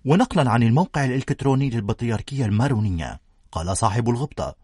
ونقلا 0.06 0.52
عن 0.52 0.64
الموقع 0.64 1.06
الإلكتروني 1.06 1.70
للبطريركية 1.70 2.46
المارونية 2.46 3.20
قال 3.52 3.78
صاحب 3.78 4.10
الغبطة. 4.10 4.56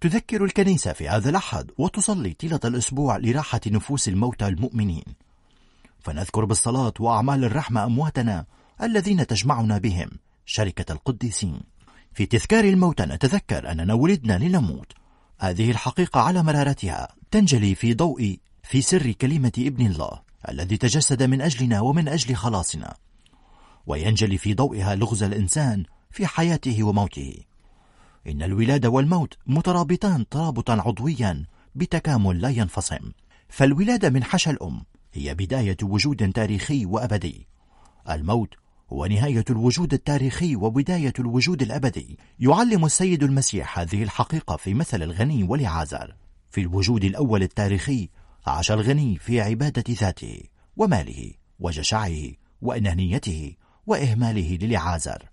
تذكر 0.00 0.44
الكنيسة 0.44 0.92
في 0.92 1.08
هذا 1.08 1.30
الأحد 1.30 1.70
وتصلي 1.78 2.32
طيلة 2.32 2.60
الأسبوع 2.64 3.16
لراحة 3.16 3.60
نفوس 3.66 4.08
الموتى 4.08 4.46
المؤمنين. 4.46 5.04
فنذكر 6.00 6.44
بالصلاة 6.44 6.92
وأعمال 7.00 7.44
الرحمة 7.44 7.84
أمواتنا 7.84 8.46
الذين 8.82 9.26
تجمعنا 9.26 9.78
بهم 9.78 10.10
شركة 10.46 10.92
القديسين. 10.92 11.60
في 12.12 12.26
تذكار 12.26 12.64
الموتى 12.64 13.02
نتذكر 13.02 13.72
أننا 13.72 13.94
ولدنا 13.94 14.38
لنموت. 14.38 14.92
هذه 15.38 15.70
الحقيقة 15.70 16.20
على 16.20 16.42
مرارتها 16.42 17.08
تنجلي 17.30 17.74
في 17.74 17.94
ضوء 17.94 18.36
في 18.68 18.82
سر 18.82 19.12
كلمة 19.12 19.52
ابن 19.58 19.86
الله 19.86 20.22
الذي 20.48 20.76
تجسد 20.76 21.22
من 21.22 21.40
أجلنا 21.40 21.80
ومن 21.80 22.08
أجل 22.08 22.34
خلاصنا 22.34 22.96
وينجلي 23.86 24.38
في 24.38 24.54
ضوئها 24.54 24.94
لغز 24.94 25.22
الإنسان 25.22 25.84
في 26.10 26.26
حياته 26.26 26.82
وموته. 26.82 27.34
إن 28.26 28.42
الولادة 28.42 28.88
والموت 28.88 29.34
مترابطان 29.46 30.28
ترابطا 30.28 30.72
عضويا 30.72 31.44
بتكامل 31.74 32.40
لا 32.40 32.48
ينفصم. 32.48 33.12
فالولادة 33.48 34.10
من 34.10 34.24
حشى 34.24 34.50
الأم 34.50 34.82
هي 35.12 35.34
بداية 35.34 35.76
وجود 35.82 36.32
تاريخي 36.32 36.86
وأبدي. 36.86 37.46
الموت 38.10 38.54
هو 38.92 39.06
نهاية 39.06 39.44
الوجود 39.50 39.92
التاريخي 39.94 40.56
وبداية 40.56 41.12
الوجود 41.18 41.62
الأبدي. 41.62 42.18
يعلم 42.40 42.84
السيد 42.84 43.22
المسيح 43.22 43.78
هذه 43.78 44.02
الحقيقة 44.02 44.56
في 44.56 44.74
مثل 44.74 45.02
الغني 45.02 45.42
ولعازر. 45.42 46.14
في 46.50 46.60
الوجود 46.60 47.04
الأول 47.04 47.42
التاريخي 47.42 48.08
عاش 48.46 48.70
الغني 48.70 49.18
في 49.18 49.40
عبادة 49.40 49.84
ذاته 49.90 50.40
وماله 50.76 51.32
وجشعه 51.60 52.32
وأنانيته 52.62 53.54
وإهماله 53.86 54.58
للعازر 54.62 55.28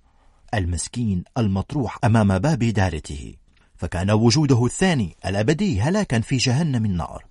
المسكين 0.54 1.24
المطروح 1.38 1.98
أمام 2.04 2.40
باب 2.40 2.60
دارته. 2.60 3.34
فكان 3.76 4.12
وجوده 4.12 4.66
الثاني 4.66 5.16
الأبدي 5.26 5.82
هلاكا 5.82 6.20
في 6.20 6.38
جهنم 6.38 6.86
النار. 6.86 7.26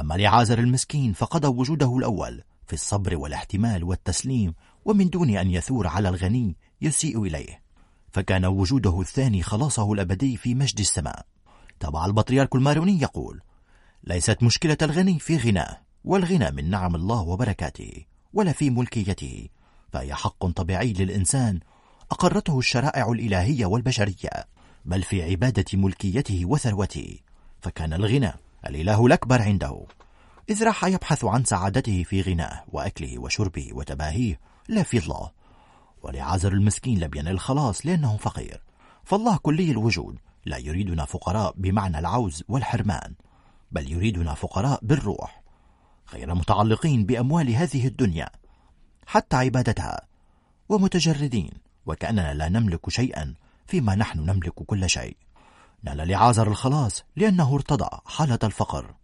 أما 0.00 0.14
لعازر 0.14 0.58
المسكين 0.58 1.12
فقضى 1.12 1.48
وجوده 1.48 1.96
الأول 1.96 2.42
في 2.66 2.72
الصبر 2.72 3.16
والاحتمال 3.16 3.84
والتسليم 3.84 4.54
ومن 4.84 5.08
دون 5.08 5.36
أن 5.36 5.50
يثور 5.50 5.86
على 5.86 6.08
الغني 6.08 6.56
يسيء 6.80 7.22
إليه. 7.22 7.62
فكان 8.12 8.44
وجوده 8.44 9.00
الثاني 9.00 9.42
خلاصه 9.42 9.92
الأبدي 9.92 10.36
في 10.36 10.54
مجد 10.54 10.78
السماء. 10.80 11.26
تبع 11.80 12.06
البطريرك 12.06 12.54
الماروني 12.54 13.00
يقول 13.00 13.40
ليست 14.04 14.42
مشكلة 14.42 14.76
الغني 14.82 15.18
في 15.18 15.36
غناه 15.36 15.78
والغنى 16.04 16.50
من 16.50 16.70
نعم 16.70 16.94
الله 16.94 17.20
وبركاته 17.20 18.04
ولا 18.32 18.52
في 18.52 18.70
ملكيته 18.70 19.48
فهي 19.92 20.14
حق 20.14 20.46
طبيعي 20.46 20.92
للإنسان 20.92 21.60
أقرته 22.10 22.58
الشرائع 22.58 23.12
الإلهية 23.12 23.66
والبشرية 23.66 24.46
بل 24.84 25.02
في 25.02 25.22
عبادة 25.22 25.64
ملكيته 25.74 26.44
وثروته 26.44 27.18
فكان 27.60 27.92
الغنى 27.92 28.32
الإله 28.66 29.06
الأكبر 29.06 29.42
عنده. 29.42 29.86
إذ 30.50 30.64
راح 30.64 30.84
يبحث 30.84 31.24
عن 31.24 31.44
سعادته 31.44 32.02
في 32.02 32.22
غناه 32.22 32.64
وأكله 32.72 33.18
وشربه 33.18 33.70
وتباهيه 33.72 34.40
لا 34.68 34.82
في 34.82 34.98
الله. 34.98 35.30
ولعازر 36.02 36.52
المسكين 36.52 36.98
لم 36.98 37.10
ينل 37.14 37.28
الخلاص 37.28 37.86
لأنه 37.86 38.16
فقير. 38.16 38.62
فالله 39.04 39.36
كلي 39.36 39.70
الوجود 39.70 40.18
لا 40.44 40.56
يريدنا 40.56 41.04
فقراء 41.04 41.54
بمعنى 41.56 41.98
العوز 41.98 42.44
والحرمان. 42.48 43.14
بل 43.72 43.92
يريدنا 43.92 44.34
فقراء 44.34 44.80
بالروح 44.82 45.42
غير 46.12 46.34
متعلقين 46.34 47.06
بأموال 47.06 47.50
هذه 47.50 47.86
الدنيا 47.86 48.28
حتى 49.06 49.36
عبادتها 49.36 50.00
ومتجردين 50.68 51.50
وكأننا 51.86 52.34
لا 52.34 52.48
نملك 52.48 52.90
شيئا 52.90 53.34
فيما 53.66 53.94
نحن 53.94 54.20
نملك 54.20 54.52
كل 54.52 54.90
شيء. 54.90 55.16
نال 55.82 56.08
لعازر 56.08 56.48
الخلاص 56.48 57.02
لأنه 57.16 57.54
ارتضى 57.54 57.88
حالة 58.06 58.38
الفقر 58.44 58.94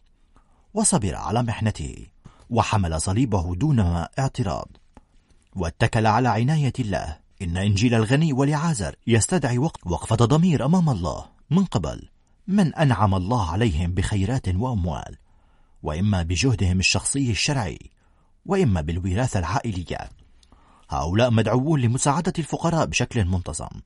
وصبر 0.74 1.14
على 1.14 1.42
محنته 1.42 2.06
وحمل 2.50 3.00
صليبه 3.00 3.54
دون 3.54 3.80
اعتراض 4.18 4.68
واتكل 5.56 6.06
على 6.06 6.28
عناية 6.28 6.72
الله. 6.78 7.18
إن 7.42 7.56
إنجيل 7.56 7.94
الغني 7.94 8.32
ولعازر 8.32 8.96
يستدعي 9.06 9.58
وقت 9.58 9.86
وقفة 9.86 10.16
ضمير 10.16 10.64
أمام 10.64 10.90
الله 10.90 11.26
من 11.50 11.64
قبل. 11.64 12.08
من 12.46 12.74
أنعم 12.74 13.14
الله 13.14 13.50
عليهم 13.50 13.94
بخيرات 13.94 14.48
وأموال 14.48 15.16
وإما 15.82 16.22
بجهدهم 16.22 16.78
الشخصي 16.78 17.30
الشرعي 17.30 17.78
وإما 18.46 18.80
بالوراثة 18.80 19.38
العائلية. 19.38 20.10
هؤلاء 20.90 21.30
مدعوون 21.30 21.80
لمساعدة 21.80 22.32
الفقراء 22.38 22.86
بشكل 22.86 23.24
منتظم. 23.24 23.80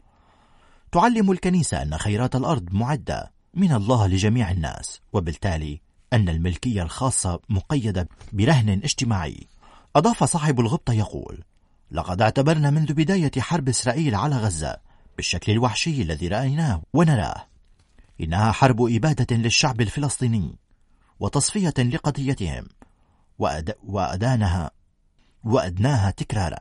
تعلم 0.92 1.30
الكنيسة 1.32 1.82
أن 1.82 1.98
خيرات 1.98 2.36
الأرض 2.36 2.72
معدة 2.72 3.32
من 3.54 3.72
الله 3.72 4.06
لجميع 4.06 4.50
الناس 4.50 5.00
وبالتالي 5.12 5.80
أن 6.12 6.28
الملكية 6.28 6.82
الخاصة 6.82 7.40
مقيدة 7.48 8.08
برهن 8.32 8.68
اجتماعي. 8.68 9.46
أضاف 9.96 10.24
صاحب 10.24 10.60
الغبطة 10.60 10.92
يقول 10.92 11.44
لقد 11.90 12.22
اعتبرنا 12.22 12.70
منذ 12.70 12.92
بداية 12.92 13.30
حرب 13.38 13.68
إسرائيل 13.68 14.14
على 14.14 14.36
غزة 14.36 14.76
بالشكل 15.16 15.52
الوحشي 15.52 16.02
الذي 16.02 16.28
رأيناه 16.28 16.82
ونراه. 16.92 17.46
إنها 18.20 18.52
حرب 18.52 18.82
إبادة 18.82 19.36
للشعب 19.36 19.80
الفلسطيني 19.80 20.56
وتصفية 21.20 21.74
لقضيتهم 21.78 22.66
وأد... 23.38 23.74
وأدانها 23.84 24.70
وأدناها 25.44 26.10
تكرارا. 26.10 26.58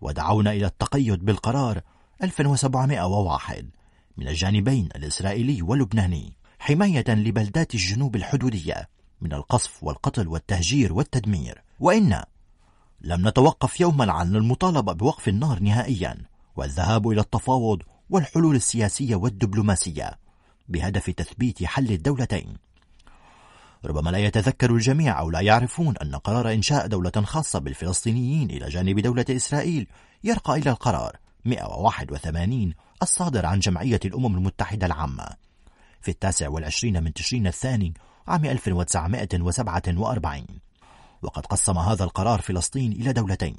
ودعونا 0.00 0.52
إلى 0.52 0.66
التقيد 0.66 1.24
بالقرار 1.24 1.80
1701 2.22 3.70
من 4.16 4.28
الجانبين 4.28 4.88
الإسرائيلي 4.96 5.62
واللبناني 5.62 6.32
حماية 6.58 7.04
لبلدات 7.08 7.74
الجنوب 7.74 8.16
الحدودية 8.16 8.88
من 9.20 9.32
القصف 9.32 9.84
والقتل 9.84 10.28
والتهجير 10.28 10.92
والتدمير. 10.92 11.62
وإن 11.80 12.22
لم 13.00 13.28
نتوقف 13.28 13.80
يوما 13.80 14.12
عن 14.12 14.36
المطالبة 14.36 14.92
بوقف 14.92 15.28
النار 15.28 15.60
نهائيا 15.60 16.16
والذهاب 16.56 17.08
إلى 17.08 17.20
التفاوض 17.20 17.82
والحلول 18.10 18.56
السياسية 18.56 19.16
والدبلوماسية. 19.16 20.18
بهدف 20.68 21.10
تثبيت 21.10 21.64
حل 21.64 21.92
الدولتين. 21.92 22.54
ربما 23.84 24.10
لا 24.10 24.18
يتذكر 24.18 24.74
الجميع 24.74 25.20
أو 25.20 25.30
لا 25.30 25.40
يعرفون 25.40 25.96
أن 25.96 26.14
قرار 26.14 26.52
إنشاء 26.52 26.86
دولة 26.86 27.10
خاصة 27.10 27.58
بالفلسطينيين 27.58 28.50
إلى 28.50 28.68
جانب 28.68 29.00
دولة 29.00 29.24
إسرائيل 29.30 29.86
يرقى 30.24 30.54
إلى 30.54 30.70
القرار. 30.70 31.16
181 31.44 32.74
الصادر 33.02 33.46
عن 33.46 33.58
جمعية 33.58 34.00
الأمم 34.04 34.36
المتحدة 34.36 34.86
العامة. 34.86 35.26
في 36.00 36.10
التاسع 36.10 36.48
والعشرين 36.48 37.02
من 37.02 37.12
تشرين 37.12 37.46
الثاني 37.46 37.94
عام 38.28 38.44
1947 38.44 40.46
وقد 41.22 41.46
قسم 41.46 41.78
هذا 41.78 42.04
القرار 42.04 42.40
فلسطين 42.40 42.92
إلى 42.92 43.12
دولتين. 43.12 43.56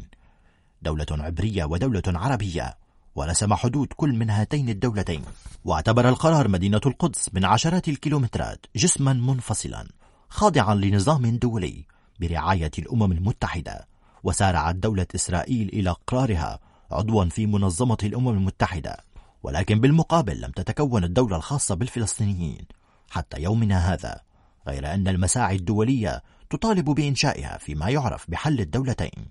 دولة 0.81 1.05
عبرية 1.11 1.65
ودولة 1.65 2.03
عربية. 2.07 2.77
ورسم 3.15 3.53
حدود 3.53 3.87
كل 3.95 4.13
من 4.13 4.29
هاتين 4.29 4.69
الدولتين 4.69 5.21
واعتبر 5.65 6.09
القرار 6.09 6.47
مدينة 6.47 6.81
القدس 6.85 7.29
من 7.33 7.45
عشرات 7.45 7.87
الكيلومترات 7.87 8.65
جسما 8.75 9.13
منفصلا 9.13 9.87
خاضعا 10.29 10.75
لنظام 10.75 11.37
دولي 11.37 11.85
برعاية 12.19 12.71
الأمم 12.79 13.11
المتحدة 13.11 13.87
وسارعت 14.23 14.75
دولة 14.75 15.07
إسرائيل 15.15 15.69
إلى 15.69 15.89
إقرارها 15.89 16.59
عضوا 16.91 17.25
في 17.25 17.45
منظمة 17.45 17.97
الأمم 18.03 18.29
المتحدة 18.29 18.97
ولكن 19.43 19.79
بالمقابل 19.79 20.41
لم 20.41 20.51
تتكون 20.51 21.03
الدولة 21.03 21.35
الخاصة 21.37 21.75
بالفلسطينيين. 21.75 22.65
حتى 23.09 23.41
يومنا 23.41 23.93
هذا 23.93 24.21
غير 24.67 24.93
أن 24.93 25.07
المساعي 25.07 25.55
الدولية 25.55 26.23
تطالب 26.49 26.85
بإنشائها 26.85 27.57
فيما 27.57 27.89
يعرف 27.89 28.31
بحل 28.31 28.59
الدولتين. 28.59 29.25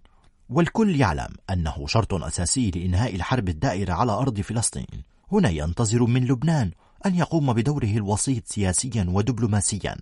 والكل 0.49 1.01
يعلم 1.01 1.29
أنه 1.51 1.87
شرط 1.87 2.15
أساسي 2.15 2.71
لإنهاء 2.71 3.15
الحرب 3.15 3.49
الدائرة 3.49 3.93
على 3.93 4.13
أرض 4.13 4.41
فلسطين. 4.41 5.05
هنا 5.33 5.49
ينتظر 5.49 6.05
من 6.05 6.25
لبنان 6.25 6.71
أن 7.07 7.15
يقوم 7.15 7.53
بدوره 7.53 7.91
الوسيط 7.91 8.47
سياسيا 8.47 9.07
ودبلوماسيا. 9.09 9.97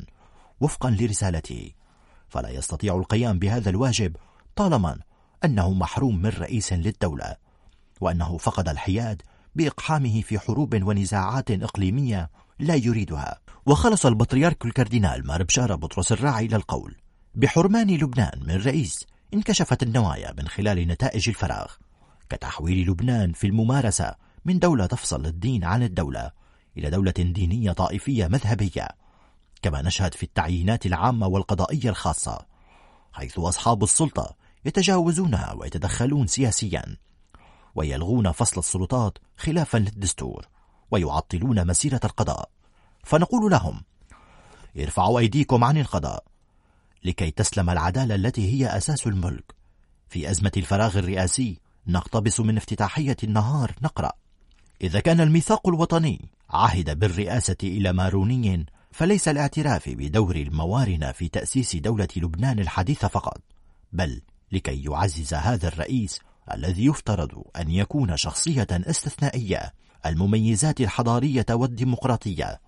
وفقا 0.61 0.91
لرسالته. 0.91 1.71
فلا 2.29 2.49
يستطيع 2.49 2.97
القيام 2.97 3.39
بهذا 3.39 3.71
الواجب 3.71 4.17
طالما 4.57 4.99
أنه 5.45 5.73
محروم 5.73 6.23
من 6.23 6.31
رئيس 6.31 6.73
للدولة 6.73 7.37
وأنه 8.01 8.37
فقد 8.37 8.69
الحياد 8.69 9.23
بإقحامه 9.55 10.21
في 10.21 10.39
حروب 10.39 10.83
ونزاعات 10.83 11.51
إقليمية 11.51 12.31
لا 12.59 12.75
يريدها. 12.75 13.39
وخلص 13.67 14.07
البطريرك 14.07 14.65
الكاردينال 14.65 15.27
مار 15.27 15.43
بشارة 15.43 15.75
بطرس 15.75 16.13
الراعي 16.13 16.47
إلى 16.47 16.57
القول 16.57 16.97
بحرمان 17.35 17.91
لبنان 17.91 18.41
من 18.47 18.55
رئيس 18.55 19.07
انكشفت 19.35 19.83
النوايا 19.83 20.33
من 20.39 20.49
خلال 20.49 20.89
نتائج 20.89 21.29
الفراغ 21.29 21.73
كتحويل 22.31 22.91
لبنان 22.91 23.33
في 23.33 23.47
الممارسة 23.47 24.15
من 24.45 24.59
دولة 24.59 24.87
تفصل 24.87 25.27
الدين 25.27 25.65
عن 25.65 25.83
الدولة 25.83 26.31
إلى 26.77 26.91
دولة 26.91 27.15
دينية 27.19 27.73
طائفية 27.73 28.27
مذهبية 28.27 28.89
كما 29.63 29.83
نشهد 29.83 30.15
في 30.15 30.23
التعيينات 30.23 30.87
العامة 30.87 31.27
والقضائية 31.27 31.91
الخاصة 31.91 32.47
حيث 33.13 33.39
أصحاب 33.39 33.83
السلطة 33.83 34.37
يتجاوزونها 34.65 35.53
ويتدخلون 35.53 36.27
سياسيا 36.27 36.97
ويلغون 37.75 38.33
فصل 38.33 38.59
السلطات 38.59 39.19
خلافا 39.37 39.79
للدستور 39.79 40.47
ويعطلون 40.91 41.67
مسيرة 41.67 42.01
القضاء. 42.05 42.51
فنقول 43.05 43.51
لهم 43.51 43.83
ارفعوا 44.79 45.19
أيديكم 45.19 45.65
عن 45.65 45.79
القضاء. 45.79 46.25
لكي 47.07 47.31
تسلم 47.31 47.71
العدالة 47.71 48.15
التي 48.15 48.53
هي 48.53 48.77
أساس 48.77 49.07
الملك. 49.07 49.55
في 50.09 50.31
أزمة 50.31 50.53
الفراغ 50.57 50.99
الرئاسي 50.99 51.61
نقتبس 51.87 52.41
من 52.41 52.57
افتتاحية 52.57 53.17
النهار 53.25 53.75
نقرأ. 53.83 54.13
إذا 54.83 55.01
كان 55.01 55.21
الميثاق 55.21 55.69
الوطني 55.69 56.29
عهد 56.51 56.99
بالرئاسة 56.99 57.57
إلى 57.63 57.93
ماروني 57.93 58.67
فليس 58.93 59.29
الاعتراف 59.29 59.89
بدور 59.89 60.37
الموارنة 60.37 61.13
في 61.13 61.29
تأسيس 61.29 61.77
دولة 61.77 62.09
لبنان 62.17 62.59
الحديثة 62.59 63.09
فقط 63.09 63.41
بل 63.93 64.23
لكي 64.53 64.83
يعزز 64.85 65.35
هذا 65.35 65.69
الرئيس 65.69 66.21
الذي 66.55 66.85
يفترض 66.85 67.43
أن 67.57 67.71
يكون 67.71 68.17
شخصية 68.17 68.67
استثنائية 68.71 69.73
المميزات 70.07 70.81
الحضارية 70.81 71.47
والديمقراطية 71.51 72.61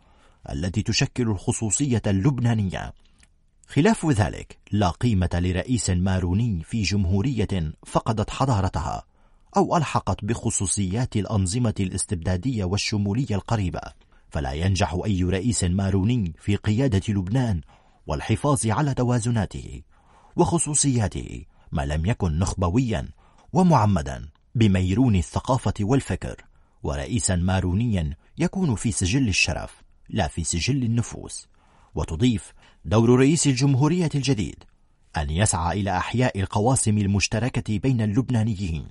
التي 0.51 0.83
تشكل 0.83 1.29
الخصوصية 1.29 2.03
اللبنانية. 2.07 2.92
خلاف 3.70 4.07
ذلك 4.07 4.59
لا 4.72 4.90
قيمة 4.90 5.28
لرئيس 5.35 5.90
ماروني 5.90 6.62
في 6.64 6.83
جمهورية 6.83 7.72
فقدت 7.87 8.31
حضارتها 8.31 9.04
أو 9.57 9.76
ألحقت 9.76 10.24
بخصوصيات 10.24 11.16
الأنظمة 11.16 11.74
الاستبدادية 11.81 12.64
والشمولية 12.64 13.26
القريبة. 13.31 13.81
فلا 14.31 14.52
ينجح 14.52 14.96
أي 15.04 15.22
رئيس 15.22 15.64
ماروني 15.64 16.33
في 16.38 16.57
قيادة 16.57 17.02
لبنان 17.09 17.61
والحفاظ 18.07 18.66
على 18.66 18.94
توازناته 18.94 19.83
وخصوصياته 20.37 21.44
ما 21.72 21.87
لم 21.87 22.07
يكن 22.07 22.38
نخبويا 22.38 23.09
ومعمدا 23.52 24.28
بميرون 24.54 25.16
الثقافة 25.16 25.74
والفكر 25.81 26.44
ورئيسا 26.83 27.37
مارونيا 27.37 28.16
يكون 28.38 28.74
في 28.74 28.92
سجل 28.92 29.28
الشرف 29.28 29.83
لا 30.09 30.28
في 30.28 30.44
سجل 30.44 30.85
النفوس 30.85 31.48
وتضيف 31.94 32.52
دور 32.85 33.19
رئيس 33.19 33.47
الجمهورية 33.47 34.11
الجديد 34.14 34.64
أن 35.17 35.31
يسعى 35.31 35.81
إلى 35.81 35.97
أحياء 35.97 36.41
القواسم 36.41 36.99
المشتركة 36.99 37.79
بين 37.79 38.01
اللبنانيين 38.01 38.88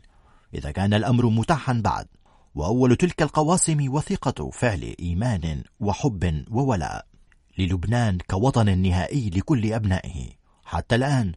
إذا 0.53 0.71
كان 0.71 0.93
الأمر 0.93 1.29
متاحا 1.29 1.73
بعد. 1.73 2.07
وأول 2.55 2.95
تلك 2.95 3.21
القواسم 3.21 3.93
وثيقة 3.93 4.49
فعل 4.49 4.95
إيمان 4.99 5.63
وحب 5.79 6.45
وولاء 6.51 7.05
للبنان 7.57 8.17
كوطن 8.17 8.77
نهائي 8.77 9.29
لكل 9.29 9.73
أبنائه. 9.73 10.29
حتى 10.65 10.95
الآن 10.95 11.31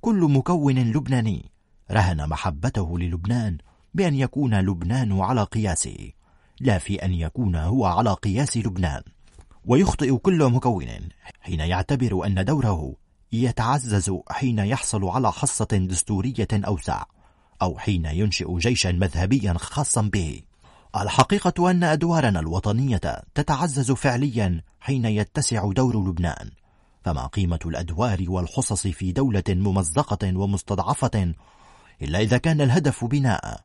كل 0.00 0.20
مكون 0.20 0.78
لبناني 0.78 1.50
رهن 1.90 2.28
محبته 2.28 2.98
للبنان 2.98 3.58
بأن 3.94 4.14
يكون 4.14 4.60
لبنان 4.60 5.20
على 5.20 5.42
قياسه 5.42 6.10
لا 6.60 6.78
في 6.78 7.04
أن 7.04 7.12
يكون 7.12 7.56
هو 7.56 7.84
على 7.84 8.12
قياس 8.12 8.56
لبنان. 8.56 9.02
ويخطئ 9.66 10.16
كل 10.16 10.44
مكون 10.50 10.88
حين 11.40 11.60
يعتبر 11.60 12.26
أن 12.26 12.44
دوره 12.44 12.94
يتعزز 13.32 14.12
حين 14.30 14.58
يحصل 14.58 15.04
على 15.04 15.32
حصة 15.32 15.64
دستورية 15.64 16.48
أوسع 16.52 17.04
أو 17.62 17.78
حين 17.78 18.04
ينشئ 18.04 18.58
جيشا 18.58 18.92
مذهبيا 18.92 19.54
خاصا 19.58 20.02
به. 20.02 20.42
الحقيقة 20.96 21.70
أن 21.70 21.84
أدوارنا 21.84 22.40
الوطنية 22.40 23.22
تتعزز 23.34 23.92
فعليا 23.92 24.62
حين 24.80 25.04
يتسع 25.04 25.72
دور 25.72 26.08
لبنان 26.08 26.50
فما 27.04 27.26
قيمة 27.26 27.58
الأدوار 27.66 28.24
والحصص 28.28 28.86
في 28.86 29.12
دولة 29.12 29.44
ممزقة 29.48 30.36
ومستضعفة 30.36 31.34
إلا 32.02 32.18
إذا 32.18 32.38
كان 32.38 32.60
الهدف 32.60 33.04
بناء 33.04 33.60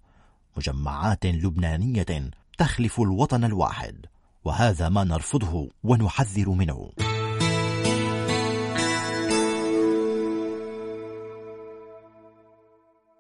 مجمعات 0.58 1.26
لبنانية 1.26 2.30
تخلف 2.58 3.02
الوطن 3.02 3.44
الواحد. 3.44 4.06
وهذا 4.46 4.90
ما 4.90 5.04
نرفضه 5.04 5.70
ونحذر 5.84 6.50
منه. 6.50 6.92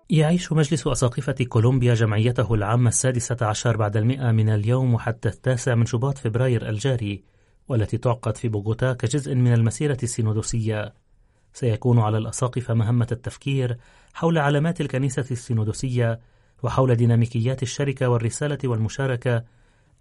يعيش 0.09 0.51
مجلس 0.51 0.87
أساقفة 0.87 1.33
كولومبيا 1.33 1.93
جمعيته 1.93 2.53
العامة 2.53 2.89
السادسة 2.89 3.37
عشر 3.41 3.77
بعد 3.77 3.97
المئة 3.97 4.31
من 4.31 4.49
اليوم 4.49 4.93
وحتى 4.93 5.29
التاسع 5.29 5.75
من 5.75 5.85
شباط 5.85 6.17
فبراير 6.17 6.69
الجاري 6.69 7.23
والتي 7.67 7.97
تعقد 7.97 8.37
في 8.37 8.47
بوغوتا 8.47 8.93
كجزء 8.93 9.35
من 9.35 9.53
المسيرة 9.53 9.97
السينودوسية. 10.03 10.93
سيكون 11.53 11.99
على 11.99 12.17
الأساقفة 12.17 12.73
مهمة 12.73 13.07
التفكير 13.11 13.77
حول 14.13 14.37
علامات 14.37 14.81
الكنيسة 14.81 15.25
السينودوسية 15.31 16.19
وحول 16.63 16.95
ديناميكيات 16.95 17.63
الشركة 17.63 18.09
والرسالة 18.09 18.57
والمشاركة 18.63 19.43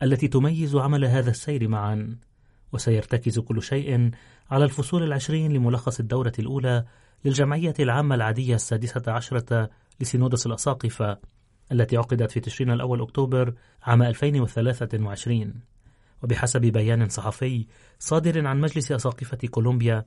التي 0.02 0.28
تميز 0.28 0.76
عمل 0.76 1.04
هذا 1.04 1.30
السير 1.30 1.68
معا 1.68 2.16
وسيرتكز 2.72 3.38
كل 3.38 3.62
شيء 3.62 4.10
على 4.50 4.64
الفصول 4.64 5.02
العشرين 5.02 5.52
لملخص 5.52 6.00
الدورة 6.00 6.32
الأولى 6.38 6.84
للجمعية 7.24 7.74
العامة 7.80 8.14
العادية 8.14 8.54
السادسة 8.54 9.02
عشرة 9.06 9.70
لسينودس 10.00 10.46
الأساقفة 10.46 11.18
التي 11.72 11.96
عقدت 11.96 12.30
في 12.30 12.40
تشرين 12.40 12.70
الأول 12.70 13.02
أكتوبر 13.02 13.54
عام 13.82 14.02
2023 14.02 15.54
وبحسب 16.22 16.60
بيان 16.60 17.08
صحفي 17.08 17.66
صادر 17.98 18.46
عن 18.46 18.60
مجلس 18.60 18.92
أساقفة 18.92 19.48
كولومبيا 19.50 20.04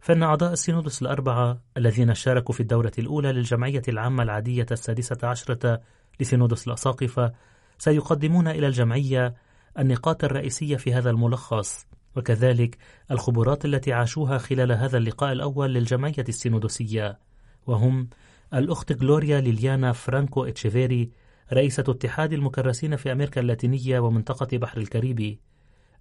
فإن 0.00 0.22
أعضاء 0.22 0.52
السينودس 0.52 1.02
الأربعة 1.02 1.58
الذين 1.76 2.14
شاركوا 2.14 2.54
في 2.54 2.60
الدورة 2.60 2.92
الأولى 2.98 3.32
للجمعية 3.32 3.82
العامة 3.88 4.22
العادية 4.22 4.66
السادسة 4.70 5.18
عشرة 5.22 5.80
لسينودس 6.20 6.68
الأساقفة 6.68 7.32
سيقدمون 7.78 8.48
إلى 8.48 8.66
الجمعية 8.66 9.34
النقاط 9.78 10.24
الرئيسية 10.24 10.76
في 10.76 10.94
هذا 10.94 11.10
الملخص 11.10 11.86
وكذلك 12.16 12.78
الخبرات 13.10 13.64
التي 13.64 13.92
عاشوها 13.92 14.38
خلال 14.38 14.72
هذا 14.72 14.98
اللقاء 14.98 15.32
الأول 15.32 15.74
للجمعية 15.74 16.24
السينودوسية. 16.28 17.18
وهم 17.66 18.08
الأخت 18.54 18.92
غلوريا 18.92 19.40
ليليانا 19.40 19.92
فرانكو 19.92 20.44
إتشيفيري 20.44 21.10
رئيسة 21.52 21.84
اتحاد 21.88 22.32
المكرسين 22.32 22.96
في 22.96 23.12
أمريكا 23.12 23.40
اللاتينية 23.40 24.00
ومنطقة 24.00 24.58
بحر 24.58 24.78
الكاريبي 24.78 25.40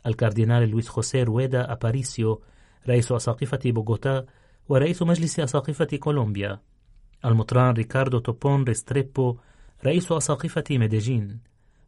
الكاردينال 0.07 0.69
لويس 0.69 0.89
خوسيه 0.89 1.23
رويدا 1.23 1.71
أباريسيو 1.71 2.41
رئيس 2.89 3.11
أساقفة 3.11 3.59
بوغوتا 3.65 4.25
ورئيس 4.69 5.03
مجلس 5.03 5.39
أساقفة 5.39 5.85
كولومبيا. 5.85 6.59
المطران 7.25 7.73
ريكاردو 7.73 8.19
توبون 8.19 8.63
ريستريبو 8.63 9.37
رئيس 9.85 10.11
أساقفة 10.11 10.63
ميديجين. 10.71 11.39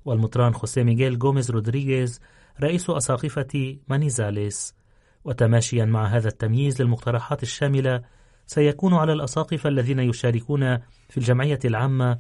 والمطران 0.06 0.54
خوسيه 0.54 0.84
ميغيل 0.84 1.18
غوميز 1.24 1.52
رودريغيز 1.52 2.20
رئيس 2.62 2.90
أساقفة 2.90 3.78
مانيزاليس 3.88 4.76
وتماشيا 5.24 5.86
مع 5.86 6.06
هذا 6.06 6.28
التمييز 6.28 6.82
للمقترحات 6.82 7.44
الشاملة 7.44 8.02
سيكون 8.46 8.94
على 8.94 9.14
الأساقفة 9.14 9.70
الذين 9.70 10.00
يشاركون 10.00 10.78
في 11.10 11.18
الجمعية 11.18 11.60
العامة 11.66 12.20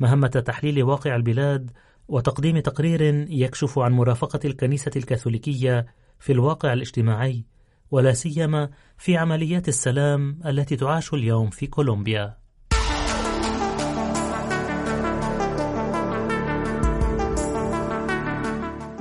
مهمة 0.00 0.28
تحليل 0.28 0.82
واقع 0.82 1.16
البلاد 1.16 1.70
وتقديم 2.08 2.58
تقرير 2.58 3.02
يكشف 3.30 3.78
عن 3.78 3.92
مرافقة 3.92 4.40
الكنيسة 4.44 4.90
الكاثوليكية 4.96 5.86
في 6.18 6.32
الواقع 6.32 6.72
الاجتماعي 6.72 7.44
ولا 7.90 8.12
سيما 8.12 8.70
في 8.98 9.16
عمليات 9.16 9.68
السلام 9.68 10.40
التي 10.46 10.76
تعاش 10.76 11.14
اليوم 11.14 11.50
في 11.50 11.66
كولومبيا. 11.66 12.39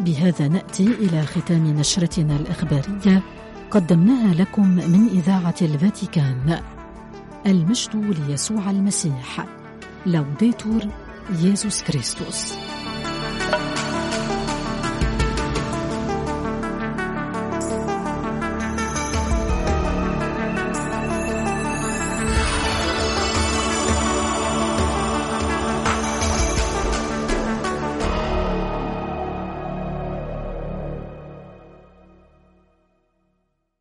بهذا 0.10 0.48
نأتي 0.48 0.84
إلى 0.84 1.26
ختام 1.26 1.68
نشرتنا 1.68 2.36
الإخبارية 2.36 3.24
قدمناها 3.72 4.34
لكم 4.34 4.68
من 4.68 5.08
إذاعة 5.08 5.56
الفاتيكان. 5.62 6.62
المجد 7.46 7.96
ليسوع 8.28 8.70
المسيح. 8.70 9.46
لوديتور 10.06 10.82
يسوع 11.42 11.88
كريستوس 11.88 12.54